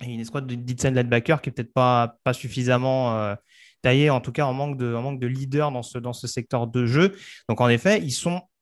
et 0.00 0.12
une 0.12 0.20
escouade 0.20 0.46
de 0.46 0.54
Ditsen 0.54 0.94
linebacker 0.94 1.40
qui 1.40 1.49
n'est 1.49 1.54
peut-être 1.54 1.72
pas, 1.72 2.18
pas 2.25 2.32
suffisamment. 2.32 3.18
Euh, 3.18 3.34
taillé 3.82 4.10
en 4.10 4.20
tout 4.20 4.32
cas 4.32 4.46
en 4.46 4.52
manque 4.52 4.78
de, 4.78 5.18
de 5.18 5.26
leader 5.26 5.70
dans 5.72 5.82
ce, 5.82 5.98
dans 5.98 6.12
secteur 6.12 6.66
de 6.66 6.86
jeu. 6.86 7.14
Donc 7.48 7.60
en 7.60 7.68
effet, 7.68 8.00
ils, 8.00 8.14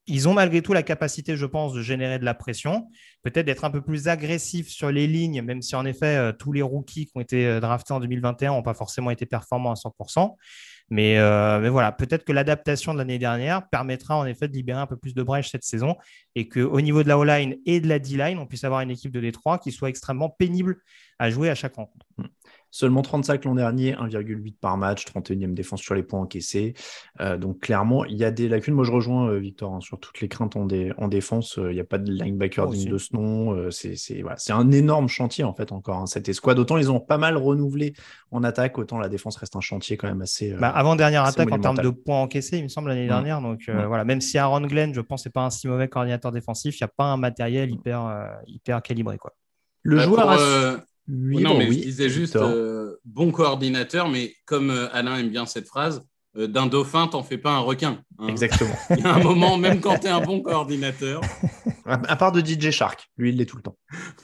ils 0.07 0.29
ont 0.29 0.35
malgré 0.35 0.63
tout 0.63 0.73
la 0.73 0.83
capacité, 0.83 1.37
je 1.37 1.47
pense, 1.47 1.73
de 1.73 1.83
générer 1.83 2.19
de 2.19 2.25
la 2.25 2.35
pression, 2.35 2.89
peut-être 3.23 3.47
d'être 3.47 3.65
un 3.65 3.71
peu 3.71 3.81
plus 3.81 4.09
agressif 4.09 4.69
sur 4.69 4.91
les 4.91 5.07
lignes, 5.07 5.43
même 5.43 5.63
si 5.63 5.77
en 5.77 5.85
effet, 5.85 6.17
euh, 6.17 6.33
tous 6.33 6.53
les 6.53 6.63
rookies 6.63 7.07
qui 7.07 7.13
ont 7.15 7.21
été 7.21 7.47
euh, 7.47 7.61
draftés 7.61 7.93
en 7.93 8.01
2021 8.01 8.53
n'ont 8.53 8.63
pas 8.63 8.75
forcément 8.75 9.11
été 9.11 9.27
performants 9.27 9.73
à 9.73 9.75
100%. 9.75 10.37
Mais, 10.91 11.17
mais 11.61 11.69
voilà, 11.69 11.93
peut-être 11.93 12.25
que 12.25 12.33
l'adaptation 12.33 12.93
de 12.93 12.99
l'année 12.99 13.19
dernière 13.19 13.69
permettra 13.69 14.17
en 14.17 14.27
effet 14.27 14.49
de 14.49 14.53
libérer 14.53 14.81
un 14.81 14.87
peu 14.87 14.97
plus 14.97 15.15
de 15.15 15.23
brèche 15.23 15.51
cette 15.51 15.63
saison 15.63 15.97
et 16.35 16.49
qu'au 16.49 16.81
niveau 16.81 17.03
de 17.05 17.09
la 17.09 17.17
O-line 17.17 17.57
et 17.65 17.81
de 17.81 17.89
la 17.89 18.01
D-line, 18.01 18.39
on 18.39 18.47
puisse 18.47 18.65
avoir 18.65 18.81
une 18.81 18.91
équipe 18.91 19.13
de 19.13 19.21
Détroit 19.21 19.59
qui 19.59 19.71
soit 19.71 19.89
extrêmement 19.89 20.31
pénible 20.31 20.79
à 21.21 21.31
jouer 21.31 21.51
à 21.51 21.55
chaque 21.55 21.77
rencontre. 21.77 22.07
Mm. 22.19 22.25
Seulement 22.73 23.03
35 23.03 23.45
l'an 23.47 23.57
dernier, 23.57 23.95
1,8 23.95 24.55
par 24.61 24.77
match, 24.77 25.05
31e 25.05 25.55
défense 25.55 25.81
sur 25.81 25.95
les 25.95 26.05
points 26.05 26.21
encaissés. 26.21 26.75
Euh, 27.21 27.37
donc 27.37 27.59
clairement, 27.59 28.05
il 28.05 28.17
y 28.17 28.25
a 28.25 28.31
des 28.31 28.49
lacunes. 28.49 28.75
Moi, 28.75 28.85
je 28.85 28.93
rejoins 28.93 29.29
euh, 29.29 29.39
Victor 29.39 29.75
hein, 29.75 29.81
sur 29.81 29.99
toutes 29.99 30.21
les 30.21 30.29
craintes 30.29 30.55
en, 30.55 30.67
défense. 31.09 31.59
Euh, 31.59 31.73
il 31.73 31.75
n'y 31.75 31.81
a 31.81 31.85
pas 31.85 31.99
de 31.99 32.13
linebacker 32.13 32.69
digne 32.69 32.91
de 32.91 32.99
ce 32.99 33.17
nom. 33.17 33.71
c'est 33.71 34.53
un 34.53 34.71
énorme 34.71 35.09
chantier 35.09 35.43
en 35.43 35.53
fait 35.53 35.73
encore 35.73 35.97
hein, 35.97 36.07
cette 36.07 36.29
escouade. 36.29 36.61
Autant 36.61 36.77
ils 36.77 36.93
ont 36.93 37.01
pas 37.01 37.19
mal 37.19 37.37
renouvelé 37.37 37.93
en 38.31 38.45
attaque, 38.45 38.79
autant 38.79 38.99
la 38.99 39.09
défense 39.09 39.37
reste 39.37 39.57
un 39.57 39.61
chantier 39.61 39.97
quand 39.97 40.07
même 40.07 40.23
assez. 40.23 40.53
Bah, 40.53 40.71
avant 40.81 40.97
dernière 40.97 41.25
attaque 41.25 41.53
en 41.53 41.59
termes 41.59 41.79
de 41.79 41.91
points 41.91 42.21
encaissés, 42.21 42.59
il 42.59 42.65
me 42.65 42.69
semble 42.69 42.89
l'année 42.89 43.07
dernière. 43.07 43.41
Donc 43.41 43.69
voilà, 43.69 44.05
même 44.05 44.21
si 44.21 44.39
Aaron 44.39 44.63
Glenn, 44.63 44.95
je 44.95 45.01
pense, 45.01 45.25
n'est 45.25 45.33
pas 45.33 45.43
un 45.43 45.51
si 45.51 45.69
mauvais 45.69 45.89
coordinateur 45.89 46.33
défensif, 46.33 46.79
il 46.79 46.83
n'y 46.83 46.87
a 46.87 46.93
pas 46.97 47.05
un 47.05 47.17
matériel 47.17 47.71
hyper 47.71 48.41
hyper 48.47 48.83
calibré 48.83 49.19
quoi. 49.19 49.33
Le 49.83 49.97
bah, 49.97 50.05
joueur 50.05 50.85
non, 51.11 51.59
mais 51.59 51.73
je 51.73 51.79
disais 51.79 52.09
juste 52.09 52.37
euh, 52.37 52.97
bon 53.05 53.33
coordinateur, 53.33 54.09
mais 54.09 54.35
comme 54.45 54.71
euh, 54.71 54.89
Alain 54.93 55.17
aime 55.17 55.31
bien 55.31 55.47
cette 55.47 55.67
phrase, 55.67 56.05
euh, 56.37 56.47
d'un 56.47 56.67
dauphin, 56.67 57.09
t'en 57.09 57.23
fais 57.23 57.39
pas 57.39 57.51
un 57.51 57.59
requin. 57.59 58.03
Hein. 58.19 58.29
Exactement. 58.29 58.75
Il 58.91 59.01
y 59.01 59.07
a 59.07 59.15
un 59.15 59.23
moment, 59.23 59.57
même 59.57 59.81
quand 59.81 59.99
tu 59.99 60.07
es 60.07 60.11
un 60.11 60.21
bon 60.21 60.41
coordinateur. 60.41 61.21
À 61.87 62.17
part 62.17 62.31
de 62.31 62.41
DJ 62.41 62.71
Shark, 62.71 63.11
lui, 63.17 63.31
il 63.31 63.37
l'est 63.37 63.47
tout 63.47 63.57
le 63.57 63.63
temps. 63.63 63.77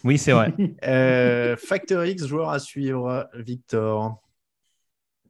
Oui, 0.05 0.19
c'est 0.19 0.31
vrai. 0.31 0.55
Factor 1.57 2.05
X, 2.05 2.27
joueur 2.27 2.51
à 2.51 2.61
suivre, 2.61 3.29
Victor. 3.35 4.23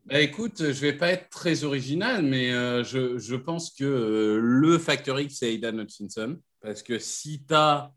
Bah, 0.06 0.20
écoute, 0.20 0.58
je 0.58 0.80
vais 0.80 0.92
pas 0.92 1.10
être 1.10 1.28
très 1.30 1.64
original, 1.64 2.22
mais 2.22 2.50
je, 2.84 3.18
je, 3.18 3.34
pense 3.34 3.70
que 3.70 4.38
le 4.40 4.78
Factor 4.78 5.18
X, 5.20 5.38
c'est 5.38 5.52
Aidan 5.52 5.78
Hutchinson. 5.78 6.38
Parce 6.60 6.82
que 6.82 6.98
si 6.98 7.44
tu 7.44 7.54
as 7.54 7.92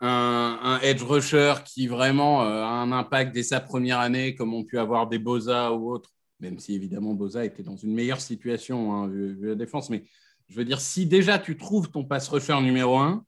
un, 0.00 0.78
edge 0.82 1.02
rusher 1.02 1.54
qui 1.64 1.86
vraiment 1.86 2.42
euh, 2.42 2.62
a 2.62 2.68
un 2.68 2.92
impact 2.92 3.34
dès 3.34 3.42
sa 3.42 3.60
première 3.60 4.00
année, 4.00 4.34
comme 4.34 4.54
ont 4.54 4.64
pu 4.64 4.78
avoir 4.78 5.08
des 5.08 5.18
Boza 5.18 5.72
ou 5.72 5.90
autres, 5.90 6.10
même 6.40 6.58
si 6.58 6.74
évidemment 6.74 7.14
Boza 7.14 7.44
était 7.44 7.62
dans 7.62 7.76
une 7.76 7.94
meilleure 7.94 8.20
situation 8.20 8.94
hein, 8.94 9.08
vu, 9.08 9.48
la 9.48 9.54
défense. 9.54 9.90
Mais 9.90 10.04
je 10.48 10.56
veux 10.56 10.64
dire, 10.64 10.80
si 10.80 11.06
déjà 11.06 11.38
tu 11.38 11.56
trouves 11.56 11.90
ton 11.90 12.04
pass 12.04 12.28
rusher 12.28 12.60
numéro 12.60 12.98
un, 12.98 13.24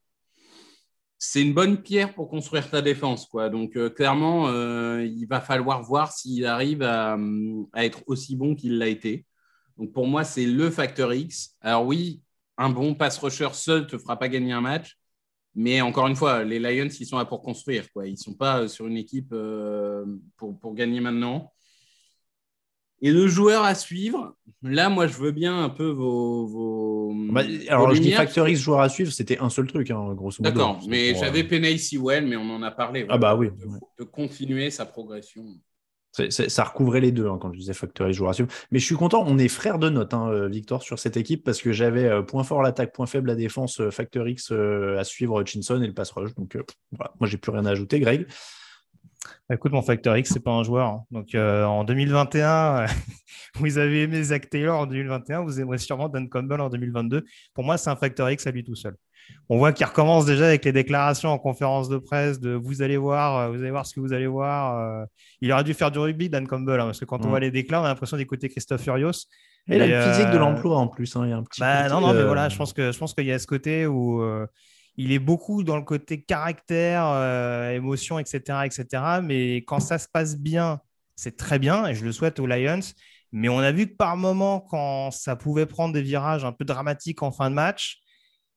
c'est 1.19 1.43
une 1.43 1.55
bonne 1.55 1.83
pierre 1.83 2.15
pour 2.15 2.29
construire 2.29 2.71
ta 2.71 2.83
défense. 2.83 3.27
Quoi. 3.27 3.49
Donc 3.49 3.77
euh, 3.77 3.89
clairement, 3.91 4.49
euh, 4.49 5.05
il 5.05 5.27
va 5.27 5.41
falloir 5.41 5.83
voir 5.83 6.13
s'il 6.13 6.47
arrive 6.47 6.83
à, 6.83 7.17
être 7.77 8.03
aussi 8.07 8.37
bon 8.37 8.55
qu'il 8.55 8.79
l'a 8.79 8.89
été. 8.89 9.27
Donc 9.79 9.93
pour 9.93 10.07
moi, 10.07 10.25
c'est 10.25 10.47
le 10.47 10.71
facteur 10.71 11.13
X. 11.15 11.57
Alors 11.61 11.87
oui, 11.87 12.23
un 12.59 12.71
bon 12.71 12.95
pass 12.95 13.19
rusher 13.19 13.49
seul 13.53 13.83
ne 13.83 13.87
te 13.87 13.99
fera 13.99 14.19
pas 14.19 14.29
gagner 14.29 14.53
un 14.53 14.61
match. 14.61 14.99
Mais 15.55 15.81
encore 15.81 16.07
une 16.07 16.17
fois, 16.17 16.45
les 16.45 16.59
Lions, 16.59 16.89
ils 17.01 17.07
sont 17.07 17.17
là 17.17 17.25
pour 17.25 17.41
construire. 17.41 17.91
Quoi. 17.91 18.07
Ils 18.07 18.13
ne 18.13 18.17
sont 18.17 18.35
pas 18.35 18.69
sur 18.69 18.87
une 18.87 18.99
équipe 18.99 19.31
euh, 19.33 20.05
pour, 20.37 20.75
gagner 20.75 21.01
maintenant. 21.01 21.51
Et 23.03 23.13
le 23.13 23.27
joueur 23.27 23.65
à 23.65 23.75
suivre, 23.75 24.35
là, 24.63 24.89
moi, 24.89 25.07
je 25.07 25.15
veux 25.15 25.33
bien 25.33 25.63
un 25.63 25.69
peu 25.69 25.89
vos. 25.89 26.47
vos 26.47 27.15
bah, 27.31 27.43
alors, 27.69 27.95
je 27.95 28.01
dis 28.01 28.13
Factor 28.13 28.49
X, 28.49 28.61
joueur 28.61 28.81
à 28.81 28.89
suivre, 28.89 29.13
c'était 29.13 29.39
un 29.39 29.51
seul 29.51 29.67
truc, 29.67 29.91
hein, 29.91 30.15
grosso 30.15 30.43
modo. 30.43 30.51
D'accord, 30.51 30.81
mais 30.89 31.15
j'avais 31.15 31.45
euh... 31.45 31.49
Penay 31.49 31.77
Sewell, 31.77 32.27
mais 32.27 32.37
on 32.37 32.51
en 32.51 32.63
a 32.63 32.71
parlé. 32.71 33.07
Ah, 33.09 33.19
bah 33.19 33.37
oui. 33.37 33.49
de 33.99 34.05
continuer 34.05 34.71
sa 34.71 34.87
progression 34.87 35.45
ça 36.31 36.65
recouvrait 36.65 37.01
les 37.01 37.13
deux 37.13 37.29
hein, 37.29 37.39
quand 37.41 37.53
je 37.53 37.59
disais 37.59 37.75
Factory 37.75 38.13
joueur 38.13 38.31
à 38.31 38.35
Mais 38.71 38.79
je 38.79 38.85
suis 38.85 38.95
content, 38.95 39.25
on 39.27 39.39
est 39.39 39.49
frère 39.49 39.79
de 39.79 39.89
notes, 39.89 40.15
hein, 40.15 40.29
euh, 40.31 40.49
Victor, 40.49 40.83
sur 40.83 40.99
cette 40.99 41.17
équipe 41.17 41.45
parce 41.45 41.61
que 41.61 41.73
j'avais 41.73 42.05
euh, 42.05 42.23
point 42.23 42.45
fort 42.45 42.63
l'attaque, 42.63 42.93
point 42.93 43.07
faible 43.07 43.29
la 43.29 43.35
défense, 43.35 43.81
euh, 43.81 43.91
Factor 43.91 44.27
X 44.27 44.53
à 44.53 45.05
suivre 45.05 45.41
Hutchinson 45.41 45.83
et 45.83 45.87
le 45.87 45.95
pass 45.95 46.11
rush. 46.13 46.35
Donc 46.35 46.57
voilà, 46.93 47.13
moi 47.21 47.29
j'ai 47.29 47.37
plus 47.37 47.53
rien 47.53 47.67
à 47.67 47.71
ajouter, 47.71 48.01
Greg. 48.01 48.27
Bah, 49.49 49.55
écoute, 49.55 49.73
mon 49.73 49.83
Factor 49.83 50.17
X, 50.17 50.31
c'est 50.33 50.43
pas 50.43 50.53
un 50.53 50.63
joueur. 50.63 50.89
Hein. 50.89 51.05
Donc 51.11 51.35
en 51.35 51.85
2021, 51.85 52.87
vous 53.57 53.79
avez 53.79 54.03
aimé 54.03 54.23
Zach 54.23 54.49
Taylor 54.51 54.81
en 54.81 54.87
2021, 54.87 55.43
vous 55.43 55.61
aimerez 55.61 55.79
sûrement 55.79 56.09
Dan 56.09 56.29
Campbell 56.29 56.61
en 56.61 56.69
2022. 56.69 57.25
Pour 57.55 57.65
moi, 57.65 57.79
c'est 57.79 57.91
un 57.91 57.97
Factor 57.97 58.31
X 58.31 58.47
à 58.47 58.51
lui 58.51 58.65
tout 58.65 58.75
seul 58.75 58.97
on 59.49 59.59
voit 59.59 59.73
qu'il 59.73 59.87
recommence 59.87 60.27
déjà 60.27 60.47
avec 60.47 60.65
les 60.65 60.73
déclarations 60.73 61.31
en 61.31 61.39
conférence 61.39 61.89
de 61.89 61.99
presse 61.99 62.41
de 62.41 62.51
vous 62.51 62.83
allez 62.83 62.97
voir, 62.97 63.37
euh, 63.37 63.49
vous 63.49 63.61
allez 63.61 63.71
voir 63.71 63.87
ce 63.87 63.95
que 63.95 64.01
vous 64.01 64.13
allez 64.13 64.27
voir. 64.27 64.79
Euh. 64.79 65.05
Il 65.41 65.53
aurait 65.53 65.65
dû 65.65 65.75
faire 65.75 65.91
du 65.91 65.99
rugby, 65.99 66.29
Dan 66.29 66.47
Campbell, 66.47 66.81
hein, 66.81 66.87
parce 66.87 67.01
que 67.01 67.05
quand 67.05 67.25
on 67.25 67.29
voit 67.29 67.41
les 67.41 67.51
déclats, 67.51 67.81
on 67.81 67.85
a 67.85 67.89
l'impression 67.89 68.17
d'écouter 68.17 68.49
Christophe 68.49 68.83
Furios. 68.83 69.27
Et, 69.69 69.79
la 69.79 70.13
physique 70.13 70.31
de 70.31 70.37
euh, 70.37 70.39
l'emploi 70.39 70.77
en 70.77 70.87
plus. 70.87 71.17
Hein, 71.17 71.43
bah, 71.59 71.89
non, 71.89 72.01
non, 72.01 72.15
mais 72.15 72.23
voilà, 72.23 72.49
je 72.49 72.57
pense 72.57 72.73
que 72.73 72.93
je 72.93 72.99
pense 72.99 73.15
qu'il 73.15 73.27
y 73.27 73.33
a 73.33 73.39
ce 73.39 73.49
côté 73.49 73.87
où 73.87 74.23
il 74.97 75.13
est 75.13 75.19
beaucoup 75.19 75.63
dans 75.63 75.77
le 75.77 75.83
côté 75.83 76.23
caractère, 76.23 77.71
émotion, 77.73 78.19
etc., 78.19 78.61
etc. 78.65 78.87
Mais 79.23 79.57
quand 79.59 79.81
ça 79.81 79.99
se 79.99 80.09
passe 80.09 80.37
bien, 80.37 80.81
c'est 81.17 81.37
très 81.37 81.59
bien, 81.59 81.87
et 81.87 81.95
je 81.95 82.05
le 82.05 82.13
souhaite 82.13 82.39
aux 82.39 82.47
Lions. 82.47 82.81
Mais 83.33 83.49
on 83.49 83.59
a 83.59 83.73
vu 83.73 83.89
que 83.89 83.97
par 83.97 84.17
moment, 84.17 84.61
quand 84.61 85.11
ça 85.11 85.37
pouvait 85.37 85.67
prendre 85.67 85.93
des 85.93 86.03
virages 86.03 86.45
un 86.45 86.53
peu 86.53 86.65
dramatiques 86.65 87.23
en 87.23 87.33
fin 87.33 87.51
de 87.51 87.55
match, 87.55 87.99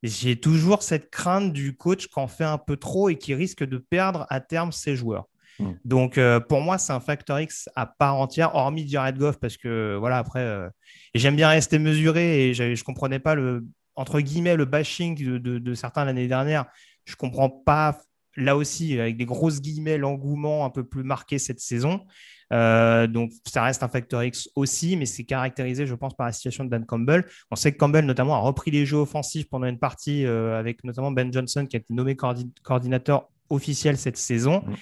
j'ai 0.04 0.40
toujours 0.40 0.84
cette 0.84 1.10
crainte 1.10 1.52
du 1.52 1.76
coach 1.76 2.08
qui 2.08 2.20
en 2.20 2.28
fait 2.28 2.46
un 2.46 2.58
peu 2.58 2.78
trop 2.78 3.10
et 3.10 3.18
qui 3.18 3.34
risque 3.34 3.64
de 3.64 3.78
perdre 3.78 4.26
à 4.30 4.40
terme 4.40 4.72
ses 4.72 4.96
joueurs. 4.96 5.26
Hmm. 5.60 5.74
Donc, 5.84 6.18
euh, 6.18 6.40
pour 6.40 6.62
moi, 6.62 6.78
c'est 6.78 6.94
un 6.94 7.02
facteur 7.02 7.40
X 7.40 7.70
à 7.76 7.86
part 7.86 8.16
entière, 8.16 8.56
hormis 8.56 8.88
Jared 8.88 9.18
Goff, 9.18 9.40
parce 9.40 9.58
que, 9.58 9.98
voilà, 10.00 10.18
après, 10.18 10.40
euh, 10.40 10.70
j'aime 11.14 11.36
bien 11.36 11.50
rester 11.50 11.80
mesuré 11.80 12.50
et 12.50 12.54
je 12.54 12.64
ne 12.64 12.84
comprenais 12.84 13.20
pas 13.20 13.36
le, 13.36 13.66
entre 14.00 14.22
guillemets, 14.22 14.56
le 14.56 14.64
bashing 14.64 15.40
de, 15.40 15.74
certains 15.74 16.06
l'année 16.06 16.30
dernière. 16.30 16.66
Je 17.04 17.14
ne 17.14 17.18
comprends 17.18 17.50
pas, 17.50 18.00
là 18.38 18.56
aussi, 18.56 18.98
avec 18.98 19.18
des 19.18 19.26
grosses 19.26 19.60
guillemets, 19.60 19.98
l'engouement 19.98 20.64
un 20.64 20.70
peu 20.70 20.86
plus 20.86 21.04
marqué 21.04 21.38
cette 21.38 21.60
saison. 21.60 22.06
Euh, 22.54 23.08
donc, 23.08 23.32
ça 23.46 23.62
reste 23.64 23.84
un 23.84 23.90
facteur 23.90 24.24
X 24.24 24.50
aussi, 24.56 24.96
mais 24.96 25.06
c'est 25.06 25.26
caractérisé, 25.26 25.86
je 25.86 25.96
pense, 25.96 26.16
par 26.16 26.28
la 26.28 26.32
situation 26.32 26.64
de 26.64 26.70
Dan 26.70 26.86
Campbell. 26.86 27.26
On 27.52 27.58
sait 27.58 27.74
que 27.74 27.78
Campbell, 27.78 28.06
notamment, 28.06 28.36
a 28.36 28.40
repris 28.40 28.72
les 28.72 28.86
jeux 28.86 29.00
offensifs 29.00 29.50
pendant 29.50 29.68
une 29.68 29.80
partie 29.80 30.26
euh, 30.26 30.58
avec 30.58 30.86
notamment 30.86 31.12
Ben 31.12 31.32
Johnson, 31.34 31.66
qui 31.70 31.76
a 31.76 31.80
été 31.80 31.94
nommé 31.94 32.16
coordinateur 32.16 33.28
officiel 33.50 33.98
cette 33.98 34.18
saison. 34.18 34.64
Mm. 34.66 34.74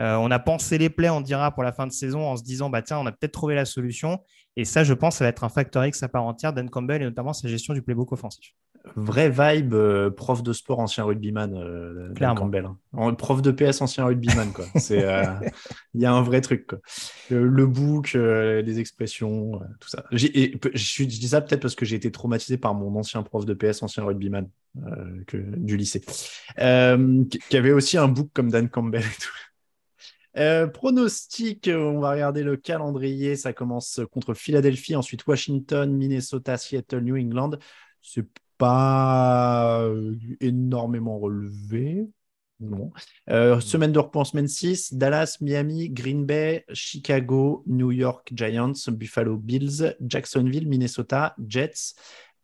Euh, 0.00 0.14
on 0.16 0.30
a 0.30 0.38
pensé 0.38 0.78
les 0.78 0.90
plays, 0.90 1.10
on 1.10 1.20
dira, 1.20 1.52
pour 1.52 1.62
la 1.62 1.72
fin 1.72 1.86
de 1.86 1.92
saison 1.92 2.26
en 2.26 2.36
se 2.36 2.44
disant, 2.44 2.70
bah, 2.70 2.82
tiens, 2.82 2.98
on 2.98 3.06
a 3.06 3.12
peut-être 3.12 3.32
trouvé 3.32 3.54
la 3.54 3.64
solution. 3.64 4.20
Et 4.56 4.64
ça, 4.64 4.84
je 4.84 4.94
pense, 4.94 5.16
ça 5.16 5.24
va 5.24 5.28
être 5.28 5.44
un 5.44 5.48
facteur 5.48 5.84
X 5.84 6.02
à 6.02 6.08
part 6.08 6.24
entière, 6.24 6.52
Dan 6.52 6.70
Campbell, 6.70 7.02
et 7.02 7.04
notamment 7.04 7.32
sa 7.32 7.48
gestion 7.48 7.74
du 7.74 7.82
playbook 7.82 8.12
offensif. 8.12 8.54
Vraie 8.96 9.28
vibe, 9.28 9.74
euh, 9.74 10.08
prof 10.08 10.42
de 10.42 10.52
sport, 10.52 10.78
ancien 10.78 11.04
rugbyman, 11.04 11.54
euh, 11.54 12.08
Dan 12.14 12.34
Campbell. 12.34 12.68
Hein. 12.96 13.14
Prof 13.14 13.42
de 13.42 13.50
PS, 13.50 13.82
ancien 13.82 14.04
rugbyman. 14.04 14.52
quoi. 14.52 14.64
Il 15.94 16.00
y 16.00 16.06
a 16.06 16.12
un 16.12 16.22
vrai 16.22 16.40
truc. 16.40 16.66
Quoi. 16.66 16.78
Le, 17.28 17.66
book, 17.66 18.14
les 18.14 18.78
expressions, 18.78 19.60
tout 19.80 19.88
ça. 19.88 20.04
Et, 20.12 20.58
je, 20.74 21.04
dis 21.04 21.28
ça 21.28 21.40
peut-être 21.40 21.60
parce 21.60 21.74
que 21.74 21.84
j'ai 21.84 21.96
été 21.96 22.10
traumatisé 22.10 22.56
par 22.56 22.74
mon 22.74 22.96
ancien 22.96 23.22
prof 23.22 23.44
de 23.44 23.54
PS, 23.54 23.82
ancien 23.82 24.04
rugbyman 24.04 24.48
que, 25.26 25.36
du 25.36 25.76
lycée, 25.76 26.00
qui 26.00 27.56
avait 27.56 27.72
aussi 27.72 27.98
un 27.98 28.08
book 28.08 28.30
comme 28.32 28.50
Dan 28.50 28.68
Campbell 28.68 29.02
et 29.02 29.20
tout. 29.20 29.47
Euh, 30.38 30.68
pronostic, 30.68 31.66
euh, 31.66 31.78
on 31.78 32.00
va 32.00 32.12
regarder 32.12 32.42
le 32.42 32.56
calendrier. 32.56 33.34
Ça 33.34 33.52
commence 33.52 34.00
contre 34.12 34.34
Philadelphie, 34.34 34.94
ensuite 34.94 35.26
Washington, 35.26 35.92
Minnesota, 35.92 36.56
Seattle, 36.56 37.00
New 37.00 37.16
England. 37.16 37.52
C'est 38.02 38.26
pas 38.56 39.82
euh, 39.82 40.14
énormément 40.40 41.18
relevé. 41.18 42.08
Non. 42.60 42.90
semaine 43.60 43.92
de 43.92 44.00
repos 44.00 44.24
semaine 44.24 44.48
6, 44.48 44.94
Dallas, 44.94 45.36
Miami, 45.40 45.90
Green 45.90 46.26
Bay, 46.26 46.64
Chicago, 46.72 47.62
New 47.68 47.92
York 47.92 48.32
Giants, 48.34 48.72
Buffalo 48.88 49.36
Bills, 49.36 49.94
Jacksonville, 50.04 50.66
Minnesota, 50.66 51.36
Jets, 51.46 51.94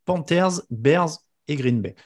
Panthers, 0.04 0.62
Bears 0.70 1.18
et 1.48 1.56
Green 1.56 1.80
Bay. 1.80 1.96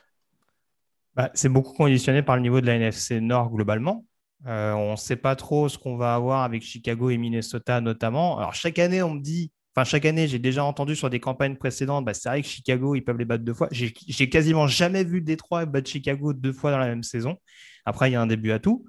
Bah, 1.16 1.30
c'est 1.34 1.50
beaucoup 1.50 1.74
conditionné 1.74 2.22
par 2.22 2.36
le 2.36 2.42
niveau 2.42 2.62
de 2.62 2.66
la 2.66 2.76
NFC 2.76 3.20
Nord 3.20 3.50
globalement. 3.50 4.06
Euh, 4.46 4.72
on 4.72 4.92
ne 4.92 4.96
sait 4.96 5.16
pas 5.16 5.34
trop 5.36 5.68
ce 5.68 5.78
qu'on 5.78 5.96
va 5.96 6.14
avoir 6.14 6.42
avec 6.42 6.62
Chicago 6.62 7.10
et 7.10 7.16
Minnesota 7.16 7.80
notamment. 7.80 8.38
Alors 8.38 8.54
chaque 8.54 8.78
année, 8.78 9.02
on 9.02 9.14
me 9.14 9.20
dit, 9.20 9.50
enfin 9.74 9.84
chaque 9.84 10.04
année, 10.04 10.28
j'ai 10.28 10.38
déjà 10.38 10.64
entendu 10.64 10.94
sur 10.94 11.10
des 11.10 11.20
campagnes 11.20 11.56
précédentes, 11.56 12.04
bah, 12.04 12.14
c'est 12.14 12.28
vrai 12.28 12.42
que 12.42 12.48
Chicago, 12.48 12.94
ils 12.94 13.02
peuvent 13.02 13.18
les 13.18 13.24
battre 13.24 13.44
deux 13.44 13.54
fois. 13.54 13.68
J'ai 13.72 14.30
quasiment 14.30 14.66
jamais 14.66 15.04
vu 15.04 15.20
Détroit 15.20 15.66
battre 15.66 15.90
Chicago 15.90 16.32
deux 16.32 16.52
fois 16.52 16.70
dans 16.70 16.78
la 16.78 16.86
même 16.86 17.02
saison. 17.02 17.36
Après, 17.84 18.10
il 18.10 18.12
y 18.12 18.16
a 18.16 18.20
un 18.20 18.26
début 18.26 18.52
à 18.52 18.58
tout. 18.58 18.84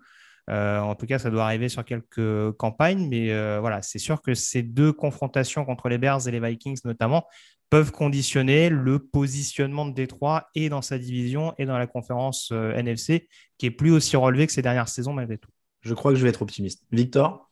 Euh, 0.50 0.80
en 0.80 0.96
tout 0.96 1.06
cas, 1.06 1.20
ça 1.20 1.30
doit 1.30 1.44
arriver 1.46 1.70
sur 1.70 1.86
quelques 1.86 2.52
campagnes, 2.58 3.08
mais 3.08 3.32
euh, 3.32 3.60
voilà, 3.60 3.82
c'est 3.82 4.00
sûr 4.00 4.22
que 4.22 4.34
ces 4.34 4.64
deux 4.64 4.92
confrontations 4.92 5.64
contre 5.64 5.90
les 5.90 5.98
Bears 5.98 6.28
et 6.28 6.32
les 6.32 6.40
Vikings 6.40 6.80
notamment 6.86 7.26
peuvent 7.70 7.92
conditionner 7.92 8.70
le 8.70 9.00
positionnement 9.00 9.86
de 9.86 9.94
Détroit 9.94 10.50
et 10.56 10.70
dans 10.70 10.82
sa 10.82 10.98
division 10.98 11.54
et 11.58 11.66
dans 11.66 11.78
la 11.78 11.88
conférence 11.88 12.50
euh, 12.52 12.74
NFC, 12.74 13.30
qui 13.58 13.68
est 13.68 13.72
plus 13.72 13.92
aussi 13.92 14.16
relevé 14.16 14.48
que 14.48 14.54
ces 14.54 14.62
dernières 14.62 14.90
saisons 14.90 15.14
malgré 15.14 15.38
tout. 15.38 15.52
Je 15.82 15.94
crois 15.94 16.12
que 16.12 16.18
je 16.18 16.24
vais 16.24 16.30
être 16.30 16.42
optimiste. 16.42 16.84
Victor? 16.92 17.50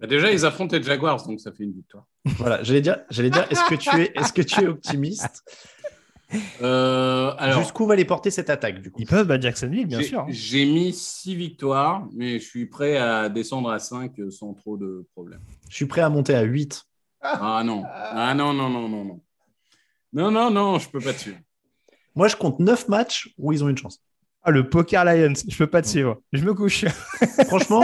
Bah, 0.00 0.06
déjà, 0.06 0.30
ils 0.32 0.46
affrontent 0.46 0.76
les 0.76 0.82
Jaguars, 0.82 1.26
donc 1.26 1.40
ça 1.40 1.52
fait 1.52 1.64
une 1.64 1.72
victoire. 1.72 2.06
Voilà, 2.36 2.62
j'allais 2.62 2.80
dire, 2.80 2.98
j'allais 3.10 3.30
dire, 3.30 3.46
est-ce 3.50 3.64
que 3.64 3.74
tu 3.74 3.94
es, 4.00 4.12
est-ce 4.14 4.32
que 4.32 4.42
tu 4.42 4.62
es 4.62 4.66
optimiste? 4.66 5.42
Euh, 6.62 7.32
alors, 7.38 7.60
Jusqu'où 7.60 7.86
va 7.86 7.96
les 7.96 8.04
porter 8.04 8.30
cette 8.30 8.50
attaque 8.50 8.80
du 8.80 8.90
coup? 8.90 9.00
Ils 9.00 9.06
peuvent 9.06 9.40
Jacksonville, 9.40 9.86
bien 9.86 10.00
sûr. 10.02 10.26
J'ai 10.28 10.64
mis 10.64 10.92
6 10.92 11.34
victoires, 11.34 12.06
mais 12.12 12.38
je 12.38 12.44
suis 12.44 12.66
prêt 12.66 12.98
à 12.98 13.28
descendre 13.28 13.70
à 13.70 13.78
5 13.78 14.12
sans 14.30 14.54
trop 14.54 14.76
de 14.76 15.06
problèmes. 15.12 15.40
Je 15.68 15.74
suis 15.74 15.86
prêt 15.86 16.02
à 16.02 16.08
monter 16.08 16.34
à 16.34 16.42
8. 16.42 16.84
Ah 17.20 17.62
non, 17.64 17.82
ah 17.86 18.32
non, 18.34 18.52
non, 18.54 18.70
non, 18.70 18.88
non, 18.88 19.04
non. 19.04 19.20
Non, 20.12 20.30
non, 20.30 20.50
non, 20.50 20.78
je 20.78 20.88
peux 20.88 21.00
pas 21.00 21.12
te 21.12 21.18
suivre. 21.20 21.38
Moi, 22.14 22.28
je 22.28 22.36
compte 22.36 22.58
9 22.58 22.88
matchs 22.88 23.32
où 23.38 23.52
ils 23.52 23.62
ont 23.62 23.68
une 23.68 23.78
chance. 23.78 24.00
Ah, 24.42 24.50
le 24.50 24.68
Poker 24.68 25.04
Lions, 25.04 25.34
je 25.48 25.56
peux 25.56 25.66
pas 25.66 25.82
te 25.82 25.86
suivre. 25.86 26.20
Je 26.32 26.42
me 26.44 26.54
couche. 26.54 26.84
Franchement. 27.46 27.82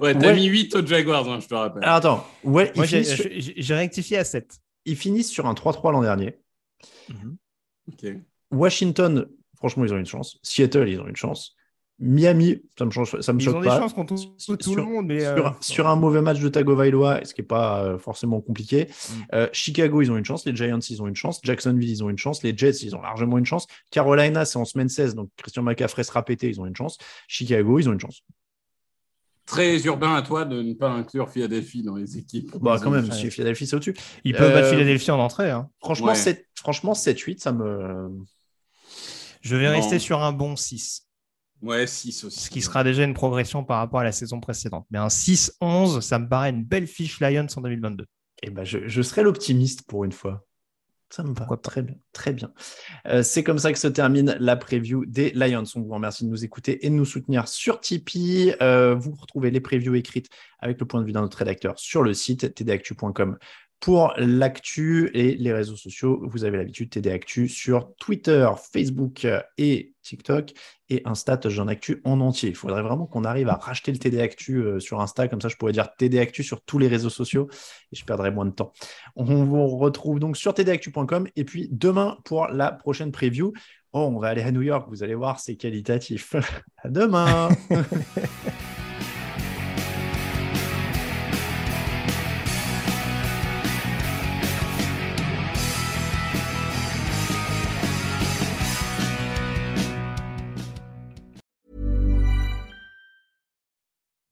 ouais, 0.00 0.16
t'as 0.16 0.34
mis 0.34 0.46
8 0.46 0.76
aux 0.76 0.86
Jaguars, 0.86 1.28
hein, 1.28 1.40
je 1.40 1.48
te 1.48 1.54
rappelle. 1.54 1.82
Alors, 1.82 1.96
attends, 1.96 2.26
ouais, 2.44 2.72
Moi, 2.76 2.84
j'ai 2.86 3.74
rectifié 3.74 4.18
à 4.18 4.24
7. 4.24 4.58
Ils 4.84 4.96
finissent 4.96 5.30
sur 5.30 5.46
un 5.46 5.54
3-3 5.54 5.92
l'an 5.92 6.02
dernier. 6.02 6.38
Ok. 7.88 8.06
Washington, 8.50 9.26
franchement, 9.56 9.84
ils 9.84 9.92
ont 9.92 9.98
une 9.98 10.06
chance. 10.06 10.38
Seattle, 10.42 10.88
ils 10.88 11.00
ont 11.00 11.08
une 11.08 11.16
chance. 11.16 11.56
Miami, 11.98 12.60
ça 12.76 12.84
me 12.84 12.90
change, 12.90 13.20
ça 13.20 13.32
me 13.32 13.40
ils 13.40 13.44
choque 13.44 13.56
ont 13.56 13.62
pas. 13.62 13.74
des 13.76 13.80
chances 13.80 13.92
contre 13.94 14.14
tout, 14.16 14.56
tout 14.56 14.74
le 14.74 14.82
monde, 14.82 15.06
mais 15.06 15.20
sur, 15.20 15.46
euh, 15.46 15.50
sur 15.60 15.86
un 15.88 15.94
mauvais 15.94 16.20
match 16.20 16.40
de 16.40 16.48
Tagovailoa, 16.48 17.24
ce 17.24 17.32
qui 17.32 17.42
n'est 17.42 17.46
pas 17.46 17.84
euh, 17.84 17.98
forcément 17.98 18.40
compliqué. 18.40 18.86
Mm. 18.88 19.12
Euh, 19.34 19.48
Chicago, 19.52 20.02
ils 20.02 20.10
ont 20.10 20.16
une 20.16 20.24
chance. 20.24 20.44
Les 20.44 20.56
Giants, 20.56 20.80
ils 20.80 21.00
ont 21.02 21.06
une 21.06 21.14
chance. 21.14 21.38
Jacksonville, 21.44 21.88
ils 21.90 22.02
ont 22.02 22.10
une 22.10 22.18
chance. 22.18 22.42
Les 22.42 22.56
Jets, 22.56 22.82
ils 22.82 22.96
ont 22.96 23.00
largement 23.02 23.38
une 23.38 23.46
chance. 23.46 23.66
Carolina, 23.92 24.44
c'est 24.44 24.58
en 24.58 24.64
semaine 24.64 24.88
16, 24.88 25.14
donc 25.14 25.30
Christian 25.36 25.62
McCaffrey 25.62 26.02
sera 26.02 26.24
pété, 26.24 26.48
ils 26.48 26.60
ont 26.60 26.66
une 26.66 26.74
chance. 26.74 26.98
Chicago, 27.28 27.78
ils 27.78 27.88
ont 27.88 27.92
une 27.92 28.00
chance. 28.00 28.22
Très 29.46 29.78
urbain 29.82 30.14
à 30.14 30.22
toi 30.22 30.44
de 30.44 30.60
ne 30.62 30.72
pas 30.72 30.88
inclure 30.90 31.28
Philadelphie 31.28 31.82
dans 31.82 31.96
les 31.96 32.16
équipes. 32.16 32.56
Bah, 32.60 32.78
quand 32.82 32.90
même, 32.90 33.10
si 33.12 33.30
Philadelphie, 33.30 33.66
c'est 33.66 33.76
au-dessus. 33.76 33.94
Ils 34.24 34.34
peuvent 34.34 34.50
Euh, 34.50 34.54
battre 34.54 34.70
Philadelphie 34.70 35.10
en 35.10 35.18
entrée. 35.20 35.50
hein. 35.50 35.68
Franchement, 35.80 36.08
Ouais. 36.08 36.14
7, 36.14 36.46
franchement 36.54 36.94
7-8, 36.94 37.40
ça 37.40 37.52
me. 37.52 38.08
Je 39.40 39.56
vais 39.56 39.66
Non. 39.66 39.72
rester 39.72 39.98
sur 39.98 40.22
un 40.22 40.32
bon 40.32 40.54
6, 40.56 41.08
Ouais, 41.62 41.86
6 41.86 42.24
aussi. 42.24 42.40
ce 42.40 42.50
qui 42.50 42.60
sera 42.60 42.82
déjà 42.82 43.04
une 43.04 43.14
progression 43.14 43.64
par 43.64 43.78
rapport 43.78 44.00
à 44.00 44.04
la 44.04 44.12
saison 44.12 44.40
précédente. 44.40 44.86
Mais 44.90 44.98
un 44.98 45.08
6-11, 45.08 46.00
ça 46.00 46.18
me 46.18 46.28
paraît 46.28 46.50
une 46.50 46.64
belle 46.64 46.86
fiche 46.86 47.20
Lions 47.20 47.46
en 47.56 47.60
2022. 47.60 48.04
Eh 48.42 48.50
ben, 48.50 48.64
je, 48.64 48.88
je 48.88 49.02
serai 49.02 49.22
l'optimiste 49.22 49.86
pour 49.86 50.04
une 50.04 50.12
fois. 50.12 50.44
Ça 51.12 51.22
me 51.22 51.34
va. 51.34 51.46
Très 51.58 51.82
bien. 51.82 51.96
Très 52.14 52.32
bien. 52.32 52.52
Euh, 53.06 53.22
c'est 53.22 53.44
comme 53.44 53.58
ça 53.58 53.70
que 53.70 53.78
se 53.78 53.86
termine 53.86 54.34
la 54.40 54.56
preview 54.56 55.04
des 55.04 55.30
Lions. 55.32 55.64
On 55.76 55.82
vous 55.82 55.92
remercie 55.92 56.24
de 56.24 56.30
nous 56.30 56.42
écouter 56.42 56.86
et 56.86 56.88
de 56.88 56.94
nous 56.94 57.04
soutenir 57.04 57.48
sur 57.48 57.80
Tipeee. 57.80 58.54
Euh, 58.62 58.94
vous 58.94 59.12
retrouvez 59.12 59.50
les 59.50 59.60
previews 59.60 59.94
écrites 59.94 60.30
avec 60.58 60.80
le 60.80 60.86
point 60.86 61.02
de 61.02 61.04
vue 61.04 61.12
d'un 61.12 61.22
autre 61.22 61.36
rédacteur 61.36 61.78
sur 61.78 62.02
le 62.02 62.14
site 62.14 62.54
tdactu.com 62.54 63.36
pour 63.82 64.14
l'actu 64.16 65.10
et 65.12 65.34
les 65.34 65.52
réseaux 65.52 65.74
sociaux. 65.74 66.22
Vous 66.22 66.44
avez 66.44 66.56
l'habitude, 66.56 66.88
TD 66.88 67.10
Actu 67.10 67.48
sur 67.48 67.92
Twitter, 67.96 68.48
Facebook 68.72 69.26
et 69.58 69.92
TikTok 70.02 70.52
et 70.88 71.02
Insta, 71.04 71.40
j'en 71.46 71.66
actu 71.66 72.00
en 72.04 72.20
entier. 72.20 72.50
Il 72.50 72.54
faudrait 72.54 72.82
vraiment 72.82 73.06
qu'on 73.06 73.24
arrive 73.24 73.48
à 73.48 73.54
racheter 73.54 73.90
le 73.90 73.98
TD 73.98 74.20
Actu 74.20 74.58
euh, 74.58 74.78
sur 74.78 75.00
Insta, 75.00 75.26
comme 75.26 75.40
ça 75.40 75.48
je 75.48 75.56
pourrais 75.56 75.72
dire 75.72 75.88
TD 75.96 76.20
Actu 76.20 76.44
sur 76.44 76.62
tous 76.62 76.78
les 76.78 76.86
réseaux 76.86 77.10
sociaux 77.10 77.48
et 77.90 77.96
je 77.96 78.04
perdrai 78.04 78.30
moins 78.30 78.46
de 78.46 78.52
temps. 78.52 78.72
On 79.16 79.24
vous 79.24 79.66
retrouve 79.66 80.20
donc 80.20 80.36
sur 80.36 80.54
tdactu.com 80.54 81.26
et 81.34 81.44
puis 81.44 81.68
demain 81.72 82.18
pour 82.24 82.46
la 82.46 82.70
prochaine 82.70 83.10
preview. 83.10 83.52
Oh, 83.92 84.08
on 84.14 84.18
va 84.20 84.28
aller 84.28 84.42
à 84.42 84.52
New 84.52 84.62
York, 84.62 84.86
vous 84.88 85.02
allez 85.02 85.16
voir, 85.16 85.40
c'est 85.40 85.56
qualitatif. 85.56 86.36
à 86.76 86.88
demain. 86.88 87.48